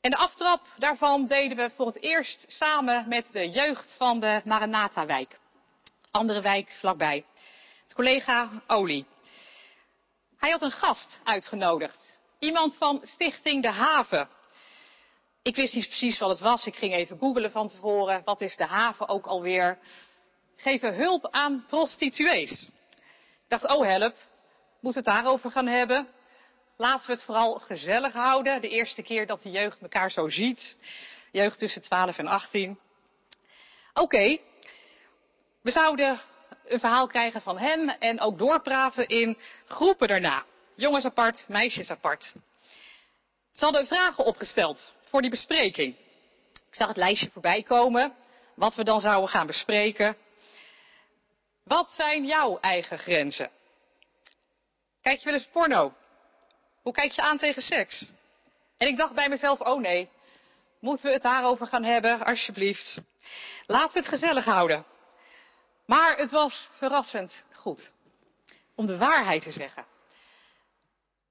En 0.02 0.12
de 0.12 0.18
aftrap 0.18 0.68
daarvan 0.78 1.28
deden 1.28 1.58
we 1.58 1.72
voor 1.76 1.86
het 1.86 2.02
eerst 2.02 2.46
samen 2.48 3.08
met 3.08 3.28
de 3.32 3.50
jeugd 3.50 3.96
van 3.98 4.20
de 4.20 4.42
Maranatha-wijk. 4.46 5.40
Andere 6.12 6.42
wijk 6.42 6.72
vlakbij. 6.80 7.26
Het 7.84 7.94
collega 7.94 8.50
Oli. 8.68 9.06
Hij 10.38 10.52
had 10.52 10.62
een 10.62 10.72
gast 10.72 11.20
uitgenodigd. 11.24 12.20
Iemand 12.42 12.76
van 12.78 13.02
Stichting 13.04 13.62
De 13.62 13.70
Haven. 13.70 14.30
Ik 15.42 15.56
wist 15.56 15.74
niet 15.74 15.88
precies 15.88 16.20
wat 16.20 16.30
het 16.30 16.40
was. 16.40 16.66
Ik 16.66 16.76
ging 16.76 16.94
even 16.94 17.18
googelen 17.18 17.52
van 17.52 17.70
tevoren. 17.70 18.22
Wat 18.26 18.42
is 18.42 18.56
De 18.56 18.66
Haven 18.66 19.08
ook 19.08 19.26
alweer? 19.26 19.80
Geven 20.56 20.96
hulp 20.96 21.28
aan 21.32 21.66
prostituees. 21.68 22.70
Ik 22.92 23.48
dacht, 23.48 23.68
oh 23.68 23.86
help, 23.86 24.16
moeten 24.80 25.04
we 25.04 25.10
het 25.10 25.24
daarover 25.24 25.52
gaan 25.52 25.68
hebben? 25.68 26.08
Laten 26.78 27.08
we 27.08 27.14
het 27.14 27.24
vooral 27.24 27.60
gezellig 27.60 28.14
houden. 28.14 28.62
De 28.62 28.70
eerste 28.70 29.02
keer 29.02 29.28
dat 29.28 29.42
de 29.42 29.52
jeugd 29.52 29.82
elkaar 29.82 30.12
zo 30.12 30.30
ziet. 30.30 30.78
Jeugd 31.32 31.60
tussen 31.60 31.82
12 31.82 32.18
en 32.18 32.28
18. 32.28 32.80
Oké, 33.94 34.38
we 35.62 35.72
zouden 35.72 36.20
een 36.66 36.80
verhaal 36.80 37.08
krijgen 37.08 37.42
van 37.42 37.58
hem 37.58 37.90
en 37.90 38.20
ook 38.20 38.38
doorpraten 38.38 39.08
in 39.08 39.38
groepen 39.66 40.08
daarna. 40.08 40.46
Jongens 40.82 41.06
apart, 41.06 41.46
meisjes 41.48 41.90
apart. 41.90 42.34
Ze 43.52 43.64
hadden 43.64 43.88
vragen 43.88 44.26
opgesteld 44.26 44.94
voor 45.04 45.22
die 45.22 45.30
bespreking. 45.30 45.96
Ik 46.54 46.76
zag 46.76 46.88
het 46.88 46.98
lijstje 46.98 47.30
voorbij 47.30 47.64
komen, 47.64 48.16
wat 48.56 48.76
we 48.76 48.84
dan 48.84 49.00
zouden 49.00 49.30
gaan 49.30 49.48
bespreken. 49.48 50.18
Wat 51.64 51.92
zijn 51.92 52.26
jouw 52.26 52.60
eigen 52.60 53.00
grenzen? 53.00 53.50
Kijk 55.02 55.20
je 55.20 55.26
wel 55.26 55.34
eens 55.34 55.48
porno? 55.52 55.94
Hoe 56.82 56.94
kijk 56.94 57.12
je 57.12 57.22
aan 57.22 57.38
tegen 57.38 57.62
seks? 57.62 58.12
En 58.78 58.88
ik 58.88 58.98
dacht 58.98 59.14
bij 59.14 59.30
mezelf, 59.30 59.60
oh 59.60 59.80
nee, 59.80 60.10
moeten 60.80 61.06
we 61.06 61.14
het 61.14 61.22
daarover 61.22 61.68
gaan 61.68 61.84
hebben, 61.84 62.26
alsjeblieft. 62.26 62.98
Laten 63.66 63.94
we 63.94 64.00
het 64.00 64.08
gezellig 64.08 64.46
houden. 64.46 64.86
Maar 65.86 66.18
het 66.18 66.32
was 66.32 66.70
verrassend 66.72 67.44
goed. 67.54 67.92
Om 68.76 68.86
de 68.86 68.98
waarheid 68.98 69.44
te 69.44 69.52
zeggen. 69.52 69.90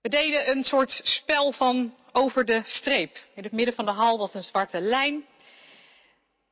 We 0.00 0.08
deden 0.08 0.50
een 0.50 0.64
soort 0.64 1.00
spel 1.02 1.52
van 1.52 1.94
over 2.12 2.44
de 2.44 2.62
streep. 2.64 3.16
In 3.34 3.42
het 3.42 3.52
midden 3.52 3.74
van 3.74 3.84
de 3.84 3.90
hal 3.90 4.18
was 4.18 4.34
een 4.34 4.42
zwarte 4.42 4.80
lijn. 4.80 5.26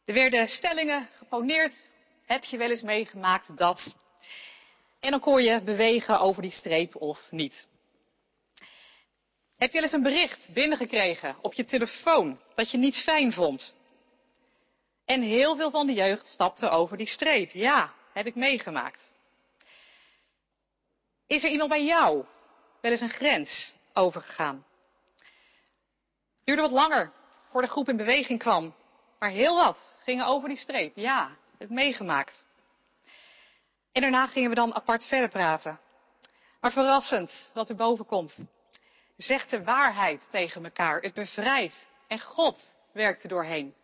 Er 0.05 0.15
werden 0.15 0.49
stellingen 0.49 1.09
geponeerd. 1.17 1.91
Heb 2.27 2.45
je 2.45 2.57
wel 2.57 2.71
eens 2.71 2.83
meegemaakt 2.83 3.57
dat? 3.57 3.95
En 5.01 5.11
dan 5.11 5.21
kon 5.21 5.43
je 5.43 5.61
bewegen 5.61 6.21
over 6.21 6.43
die 6.43 6.51
streep 6.51 6.97
of 6.97 7.31
niet. 7.31 7.67
Heb 9.57 9.69
je 9.69 9.75
wel 9.75 9.83
eens 9.83 9.93
een 9.93 10.03
bericht 10.03 10.49
binnengekregen 10.53 11.37
op 11.43 11.53
je 11.53 11.65
telefoon 11.65 12.41
dat 12.55 12.71
je 12.71 12.79
niet 12.79 12.97
fijn 12.97 13.33
vond? 13.33 13.75
En 15.05 15.23
heel 15.23 15.57
veel 15.57 15.71
van 15.71 15.87
de 15.87 15.93
jeugd 15.93 16.27
stapte 16.27 16.69
over 16.69 16.97
die 16.97 17.09
streep. 17.09 17.51
Ja, 17.51 17.95
heb 18.13 18.27
ik 18.27 18.35
meegemaakt. 18.35 19.13
Is 21.27 21.45
er 21.45 21.51
iemand 21.51 21.71
bij 21.71 21.85
jou 21.85 22.25
wel 22.81 22.93
eens 22.93 23.01
een 23.01 23.09
grens 23.09 23.75
overgegaan? 23.93 24.67
Duurde 26.45 26.63
wat 26.63 26.71
langer 26.71 27.13
voor 27.51 27.63
de 27.63 27.69
groep 27.69 27.89
in 27.89 27.97
beweging 27.97 28.39
kwam. 28.39 28.75
Maar 29.19 29.31
heel 29.31 29.55
wat 29.55 29.99
gingen 30.05 30.27
over 30.27 30.49
die 30.49 30.59
streep. 30.59 30.97
Ja, 30.97 31.37
ik 31.59 31.71
meegemaakt. 31.71 32.47
En 33.93 34.03
daarna 34.03 34.27
gingen 34.27 34.49
we 34.49 34.55
dan 34.55 34.75
apart 34.75 35.05
verder 35.05 35.29
praten. 35.29 35.81
Maar 36.61 36.73
verrassend 36.73 37.51
wat 37.55 37.69
er 37.69 37.77
boven 37.77 38.07
komt. 38.07 38.35
Zeg 39.17 39.47
de 39.47 39.65
waarheid 39.65 40.29
tegen 40.31 40.65
elkaar. 40.65 41.01
Het 41.01 41.15
bevrijdt. 41.15 41.87
En 42.07 42.21
God 42.21 42.77
werkt 42.93 43.23
er 43.23 43.29
doorheen. 43.29 43.75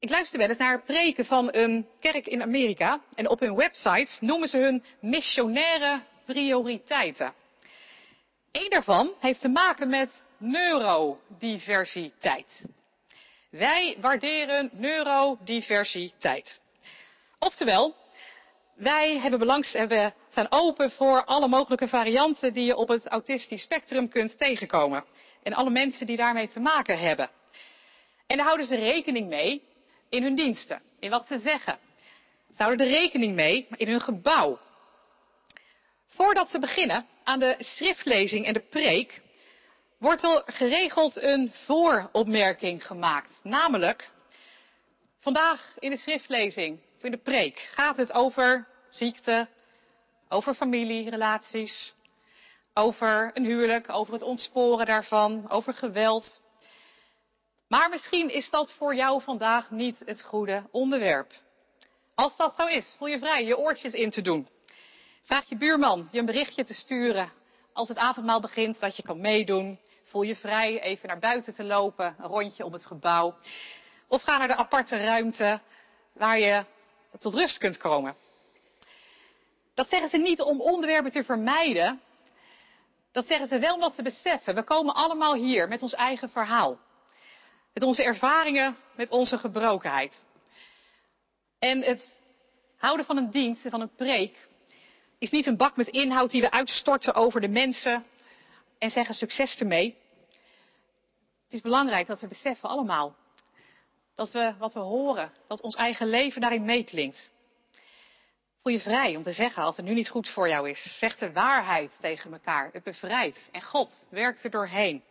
Ik 0.00 0.08
luister 0.08 0.38
wel 0.38 0.48
eens 0.48 0.58
naar 0.58 0.82
preken 0.82 1.24
van 1.24 1.54
een 1.54 1.88
kerk 2.00 2.26
in 2.26 2.42
Amerika. 2.42 3.00
En 3.14 3.28
op 3.28 3.40
hun 3.40 3.54
websites 3.54 4.20
noemen 4.20 4.48
ze 4.48 4.56
hun 4.56 4.84
missionaire 5.00 6.02
prioriteiten. 6.24 7.34
Eén 8.52 8.70
daarvan 8.70 9.12
heeft 9.18 9.40
te 9.40 9.48
maken 9.48 9.88
met 9.88 10.22
neurodiversiteit. 10.36 12.64
Wij 13.50 13.96
waarderen 14.00 14.70
neurodiversiteit. 14.72 16.60
Oftewel, 17.38 17.94
wij 18.74 19.18
hebben 19.18 19.38
belangs, 19.38 19.72
we 19.72 20.12
zijn 20.28 20.46
open 20.50 20.90
voor 20.90 21.24
alle 21.24 21.48
mogelijke 21.48 21.88
varianten 21.88 22.52
die 22.52 22.64
je 22.64 22.76
op 22.76 22.88
het 22.88 23.06
autistisch 23.06 23.62
spectrum 23.62 24.08
kunt 24.08 24.38
tegenkomen. 24.38 25.04
En 25.42 25.52
alle 25.52 25.70
mensen 25.70 26.06
die 26.06 26.16
daarmee 26.16 26.48
te 26.48 26.60
maken 26.60 26.98
hebben. 26.98 27.30
En 28.26 28.36
daar 28.36 28.46
houden 28.46 28.66
ze 28.66 28.74
rekening 28.74 29.28
mee 29.28 29.66
in 30.08 30.22
hun 30.22 30.34
diensten, 30.34 30.82
in 31.00 31.10
wat 31.10 31.26
ze 31.26 31.38
zeggen. 31.38 31.78
Ze 32.56 32.62
houden 32.62 32.86
er 32.86 32.92
rekening 32.92 33.34
mee 33.34 33.66
in 33.76 33.88
hun 33.88 34.00
gebouw. 34.00 34.58
Voordat 36.06 36.48
ze 36.50 36.58
beginnen 36.58 37.06
aan 37.24 37.38
de 37.38 37.54
schriftlezing 37.58 38.46
en 38.46 38.52
de 38.52 38.66
preek, 38.70 39.22
wordt 39.98 40.22
er 40.22 40.42
geregeld 40.46 41.16
een 41.22 41.52
vooropmerking 41.64 42.86
gemaakt. 42.86 43.40
Namelijk, 43.42 44.10
vandaag 45.18 45.74
in 45.78 45.90
de 45.90 45.96
schriftlezing 45.96 46.78
of 46.96 47.04
in 47.04 47.10
de 47.10 47.16
preek 47.16 47.58
gaat 47.58 47.96
het 47.96 48.12
over 48.12 48.68
ziekte, 48.88 49.48
over 50.28 50.54
familierelaties, 50.54 51.94
over 52.74 53.30
een 53.34 53.44
huwelijk, 53.44 53.90
over 53.90 54.12
het 54.12 54.22
ontsporen 54.22 54.86
daarvan, 54.86 55.50
over 55.50 55.74
geweld. 55.74 56.40
Maar 57.68 57.88
misschien 57.88 58.30
is 58.30 58.50
dat 58.50 58.72
voor 58.72 58.94
jou 58.94 59.22
vandaag 59.22 59.70
niet 59.70 60.02
het 60.04 60.22
goede 60.22 60.62
onderwerp. 60.70 61.32
Als 62.14 62.36
dat 62.36 62.54
zo 62.58 62.66
is, 62.66 62.94
voel 62.98 63.08
je 63.08 63.18
vrij 63.18 63.44
je 63.44 63.58
oortjes 63.58 63.92
in 63.92 64.10
te 64.10 64.22
doen. 64.22 64.48
Vraag 65.22 65.48
je 65.48 65.56
buurman 65.56 66.08
je 66.10 66.18
een 66.18 66.26
berichtje 66.26 66.64
te 66.64 66.74
sturen 66.74 67.32
als 67.72 67.88
het 67.88 67.98
avondmaal 67.98 68.40
begint, 68.40 68.80
dat 68.80 68.96
je 68.96 69.02
kan 69.02 69.20
meedoen. 69.20 69.78
Voel 70.04 70.22
je 70.22 70.36
vrij 70.36 70.80
even 70.80 71.08
naar 71.08 71.18
buiten 71.18 71.54
te 71.54 71.64
lopen, 71.64 72.16
een 72.18 72.26
rondje 72.26 72.64
om 72.64 72.72
het 72.72 72.86
gebouw. 72.86 73.34
Of 74.08 74.22
ga 74.22 74.38
naar 74.38 74.48
de 74.48 74.56
aparte 74.56 74.96
ruimte 74.96 75.60
waar 76.12 76.38
je 76.38 76.64
tot 77.18 77.34
rust 77.34 77.58
kunt 77.58 77.76
komen. 77.76 78.16
Dat 79.74 79.88
zeggen 79.88 80.10
ze 80.10 80.16
niet 80.16 80.40
om 80.40 80.60
onderwerpen 80.60 81.12
te 81.12 81.24
vermijden. 81.24 82.00
Dat 83.12 83.26
zeggen 83.26 83.48
ze 83.48 83.58
wel 83.58 83.74
omdat 83.74 83.94
ze 83.94 84.02
beseffen. 84.02 84.54
We 84.54 84.62
komen 84.62 84.94
allemaal 84.94 85.34
hier 85.34 85.68
met 85.68 85.82
ons 85.82 85.94
eigen 85.94 86.30
verhaal. 86.30 86.78
Met 87.72 87.82
onze 87.82 88.02
ervaringen, 88.02 88.76
met 88.96 89.10
onze 89.10 89.38
gebrokenheid. 89.38 90.26
En 91.58 91.82
het 91.82 92.18
houden 92.76 93.06
van 93.06 93.16
een 93.16 93.30
dienst 93.30 93.64
en 93.64 93.70
van 93.70 93.80
een 93.80 93.94
preek 93.94 94.48
is 95.18 95.30
niet 95.30 95.46
een 95.46 95.56
bak 95.56 95.76
met 95.76 95.88
inhoud 95.88 96.30
die 96.30 96.40
we 96.40 96.50
uitstorten 96.50 97.14
over 97.14 97.40
de 97.40 97.48
mensen 97.48 98.04
en 98.78 98.90
zeggen 98.90 99.14
succes 99.14 99.58
ermee. 99.58 99.96
Het 101.44 101.52
is 101.52 101.60
belangrijk 101.60 102.06
dat 102.06 102.20
we 102.20 102.28
beseffen 102.28 102.68
allemaal 102.68 103.16
dat 104.18 104.32
we 104.32 104.54
wat 104.58 104.72
we 104.72 104.80
horen, 104.80 105.32
dat 105.48 105.60
ons 105.60 105.74
eigen 105.74 106.08
leven 106.08 106.40
daarin 106.40 106.64
meeklinkt. 106.64 107.32
Voel 108.62 108.72
je 108.72 108.80
vrij 108.80 109.16
om 109.16 109.22
te 109.22 109.32
zeggen 109.32 109.62
als 109.62 109.76
het 109.76 109.86
nu 109.86 109.94
niet 109.94 110.08
goed 110.08 110.28
voor 110.28 110.48
jou 110.48 110.70
is. 110.70 110.98
Zeg 110.98 111.16
de 111.16 111.32
waarheid 111.32 111.92
tegen 112.00 112.32
elkaar. 112.32 112.70
Het 112.72 112.82
bevrijdt. 112.82 113.48
En 113.52 113.62
God 113.62 114.06
werkt 114.10 114.44
er 114.44 114.50
doorheen. 114.50 115.02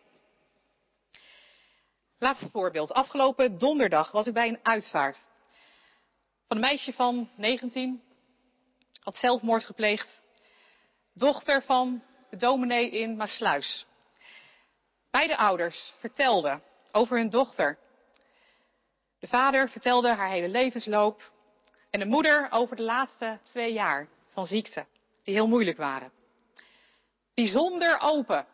Laatste 2.19 2.49
voorbeeld. 2.49 2.93
Afgelopen 2.93 3.57
donderdag 3.57 4.11
was 4.11 4.27
ik 4.27 4.33
bij 4.33 4.47
een 4.47 4.59
uitvaart. 4.63 5.25
Van 6.47 6.57
een 6.57 6.63
meisje 6.63 6.93
van 6.93 7.29
19. 7.35 8.03
Had 8.99 9.15
zelfmoord 9.15 9.63
gepleegd. 9.63 10.21
Dochter 11.13 11.63
van 11.63 12.03
de 12.29 12.37
dominee 12.37 12.89
in 12.89 13.15
Maasluis. 13.15 13.85
Beide 15.11 15.37
ouders 15.37 15.93
vertelden 15.99 16.63
over 16.91 17.17
hun 17.17 17.29
dochter. 17.29 17.77
De 19.19 19.27
vader 19.27 19.69
vertelde 19.69 20.13
haar 20.13 20.29
hele 20.29 20.49
levensloop. 20.49 21.31
En 21.89 21.99
de 21.99 22.05
moeder 22.05 22.47
over 22.51 22.75
de 22.75 22.83
laatste 22.83 23.39
twee 23.43 23.73
jaar 23.73 24.07
van 24.27 24.45
ziekte, 24.45 24.85
die 25.23 25.33
heel 25.33 25.47
moeilijk 25.47 25.77
waren. 25.77 26.11
Bijzonder 27.33 27.99
open. 27.99 28.47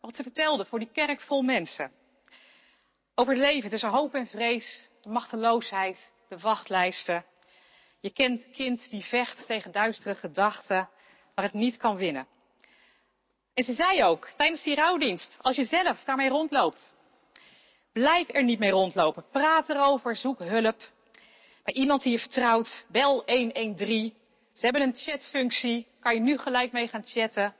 Wat 0.00 0.16
ze 0.16 0.22
vertelde 0.22 0.64
voor 0.64 0.78
die 0.78 0.90
kerk 0.92 1.20
vol 1.20 1.42
mensen. 1.42 1.98
Over 3.20 3.34
het 3.34 3.42
leven 3.42 3.70
tussen 3.70 3.90
hoop 3.90 4.14
en 4.14 4.26
vrees, 4.26 4.88
de 5.02 5.08
machteloosheid, 5.08 6.10
de 6.28 6.38
wachtlijsten. 6.38 7.24
Je 8.00 8.10
kent 8.10 8.50
kind 8.50 8.90
die 8.90 9.04
vecht 9.04 9.46
tegen 9.46 9.72
duistere 9.72 10.14
gedachten, 10.14 10.88
maar 11.34 11.44
het 11.44 11.54
niet 11.54 11.76
kan 11.76 11.96
winnen. 11.96 12.26
En 13.54 13.64
ze 13.64 13.72
zei 13.72 14.04
ook 14.04 14.28
tijdens 14.36 14.62
die 14.62 14.74
rouwdienst, 14.74 15.38
als 15.40 15.56
je 15.56 15.64
zelf 15.64 16.04
daarmee 16.04 16.28
rondloopt, 16.28 16.94
blijf 17.92 18.28
er 18.28 18.44
niet 18.44 18.58
mee 18.58 18.70
rondlopen. 18.70 19.24
Praat 19.30 19.68
erover, 19.68 20.16
zoek 20.16 20.38
hulp. 20.38 20.78
Bij 21.64 21.74
iemand 21.74 22.02
die 22.02 22.12
je 22.12 22.18
vertrouwt, 22.18 22.84
bel 22.88 23.22
113. 23.26 24.14
Ze 24.52 24.60
hebben 24.60 24.82
een 24.82 24.96
chatfunctie, 24.96 25.86
kan 26.00 26.14
je 26.14 26.20
nu 26.20 26.38
gelijk 26.38 26.72
mee 26.72 26.88
gaan 26.88 27.04
chatten. 27.04 27.54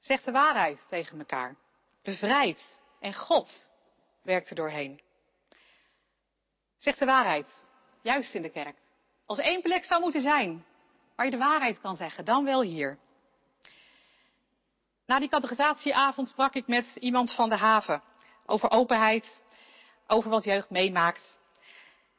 Zeg 0.00 0.22
de 0.22 0.32
waarheid 0.32 0.80
tegen 0.88 1.18
elkaar. 1.18 1.56
Bevrijd. 2.02 2.64
En 3.00 3.14
God 3.14 3.70
werkt 4.22 4.50
er 4.50 4.56
doorheen. 4.56 5.00
Zeg 6.78 6.96
de 6.96 7.04
waarheid, 7.04 7.46
juist 8.02 8.34
in 8.34 8.42
de 8.42 8.50
kerk. 8.50 8.76
Als 9.26 9.38
één 9.38 9.62
plek 9.62 9.84
zou 9.84 10.00
moeten 10.00 10.20
zijn 10.20 10.64
waar 11.16 11.24
je 11.24 11.32
de 11.32 11.38
waarheid 11.38 11.80
kan 11.80 11.96
zeggen, 11.96 12.24
dan 12.24 12.44
wel 12.44 12.62
hier. 12.62 12.98
Na 15.06 15.18
die 15.18 15.28
categorisatieavond 15.28 16.28
sprak 16.28 16.54
ik 16.54 16.66
met 16.66 16.96
iemand 17.00 17.34
van 17.34 17.48
de 17.48 17.56
haven 17.56 18.02
over 18.46 18.70
openheid, 18.70 19.40
over 20.06 20.30
wat 20.30 20.44
jeugd 20.44 20.70
meemaakt. 20.70 21.38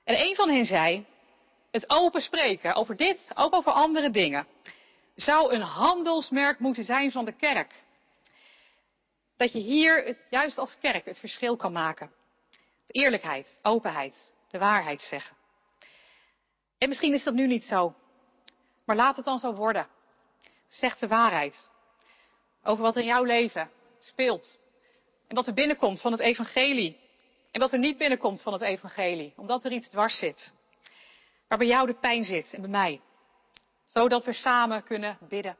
En 0.03 0.19
een 0.19 0.35
van 0.35 0.49
hen 0.49 0.65
zei, 0.65 1.05
het 1.71 1.89
open 1.89 2.21
spreken 2.21 2.75
over 2.75 2.95
dit, 2.95 3.27
ook 3.33 3.53
over 3.53 3.71
andere 3.71 4.09
dingen, 4.09 4.47
zou 5.15 5.53
een 5.53 5.61
handelsmerk 5.61 6.59
moeten 6.59 6.83
zijn 6.83 7.11
van 7.11 7.25
de 7.25 7.35
kerk. 7.35 7.83
Dat 9.37 9.51
je 9.51 9.59
hier, 9.59 10.17
juist 10.29 10.57
als 10.57 10.77
kerk, 10.79 11.05
het 11.05 11.19
verschil 11.19 11.55
kan 11.55 11.71
maken. 11.71 12.11
Eerlijkheid, 12.87 13.59
openheid, 13.61 14.31
de 14.49 14.57
waarheid 14.57 15.01
zeggen. 15.01 15.35
En 16.77 16.89
misschien 16.89 17.13
is 17.13 17.23
dat 17.23 17.33
nu 17.33 17.47
niet 17.47 17.63
zo. 17.63 17.95
Maar 18.85 18.95
laat 18.95 19.15
het 19.15 19.25
dan 19.25 19.39
zo 19.39 19.53
worden. 19.53 19.87
Zeg 20.69 20.97
de 20.97 21.07
waarheid. 21.07 21.69
Over 22.63 22.83
wat 22.83 22.95
in 22.95 23.05
jouw 23.05 23.23
leven 23.23 23.71
speelt. 23.99 24.57
En 25.27 25.35
wat 25.35 25.47
er 25.47 25.53
binnenkomt 25.53 26.01
van 26.01 26.11
het 26.11 26.21
evangelie. 26.21 26.99
En 27.51 27.59
wat 27.59 27.73
er 27.73 27.79
niet 27.79 27.97
binnenkomt 27.97 28.41
van 28.41 28.53
het 28.53 28.61
evangelie. 28.61 29.33
Omdat 29.35 29.65
er 29.65 29.71
iets 29.71 29.89
dwars 29.89 30.17
zit. 30.17 30.53
Waar 31.47 31.57
bij 31.57 31.67
jou 31.67 31.87
de 31.87 31.93
pijn 31.93 32.23
zit 32.23 32.53
en 32.53 32.61
bij 32.61 32.69
mij. 32.69 33.01
Zodat 33.85 34.25
we 34.25 34.33
samen 34.33 34.83
kunnen 34.83 35.17
bidden. 35.27 35.57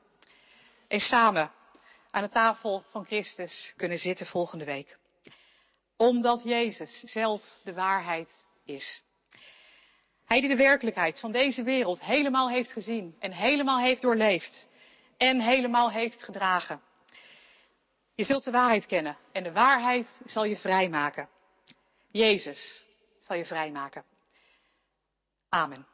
En 0.87 0.99
samen 0.99 1.51
aan 2.13 2.23
de 2.23 2.29
tafel 2.29 2.83
van 2.87 3.05
Christus 3.05 3.73
kunnen 3.77 3.97
zitten 3.97 4.25
volgende 4.25 4.65
week. 4.65 4.97
Omdat 5.97 6.43
Jezus 6.43 6.99
zelf 6.99 7.41
de 7.63 7.73
waarheid 7.73 8.45
is. 8.65 9.03
Hij 10.25 10.39
die 10.39 10.49
de 10.49 10.55
werkelijkheid 10.55 11.19
van 11.19 11.31
deze 11.31 11.63
wereld 11.63 12.01
helemaal 12.01 12.49
heeft 12.49 12.71
gezien 12.71 13.15
en 13.19 13.31
helemaal 13.31 13.79
heeft 13.79 14.01
doorleefd 14.01 14.69
en 15.17 15.39
helemaal 15.39 15.91
heeft 15.91 16.23
gedragen. 16.23 16.81
Je 18.15 18.23
zult 18.23 18.43
de 18.43 18.51
waarheid 18.51 18.85
kennen 18.85 19.17
en 19.31 19.43
de 19.43 19.51
waarheid 19.51 20.19
zal 20.25 20.43
je 20.43 20.57
vrijmaken. 20.57 21.29
Jezus 22.11 22.85
zal 23.19 23.35
je 23.35 23.45
vrijmaken. 23.45 24.03
Amen. 25.49 25.92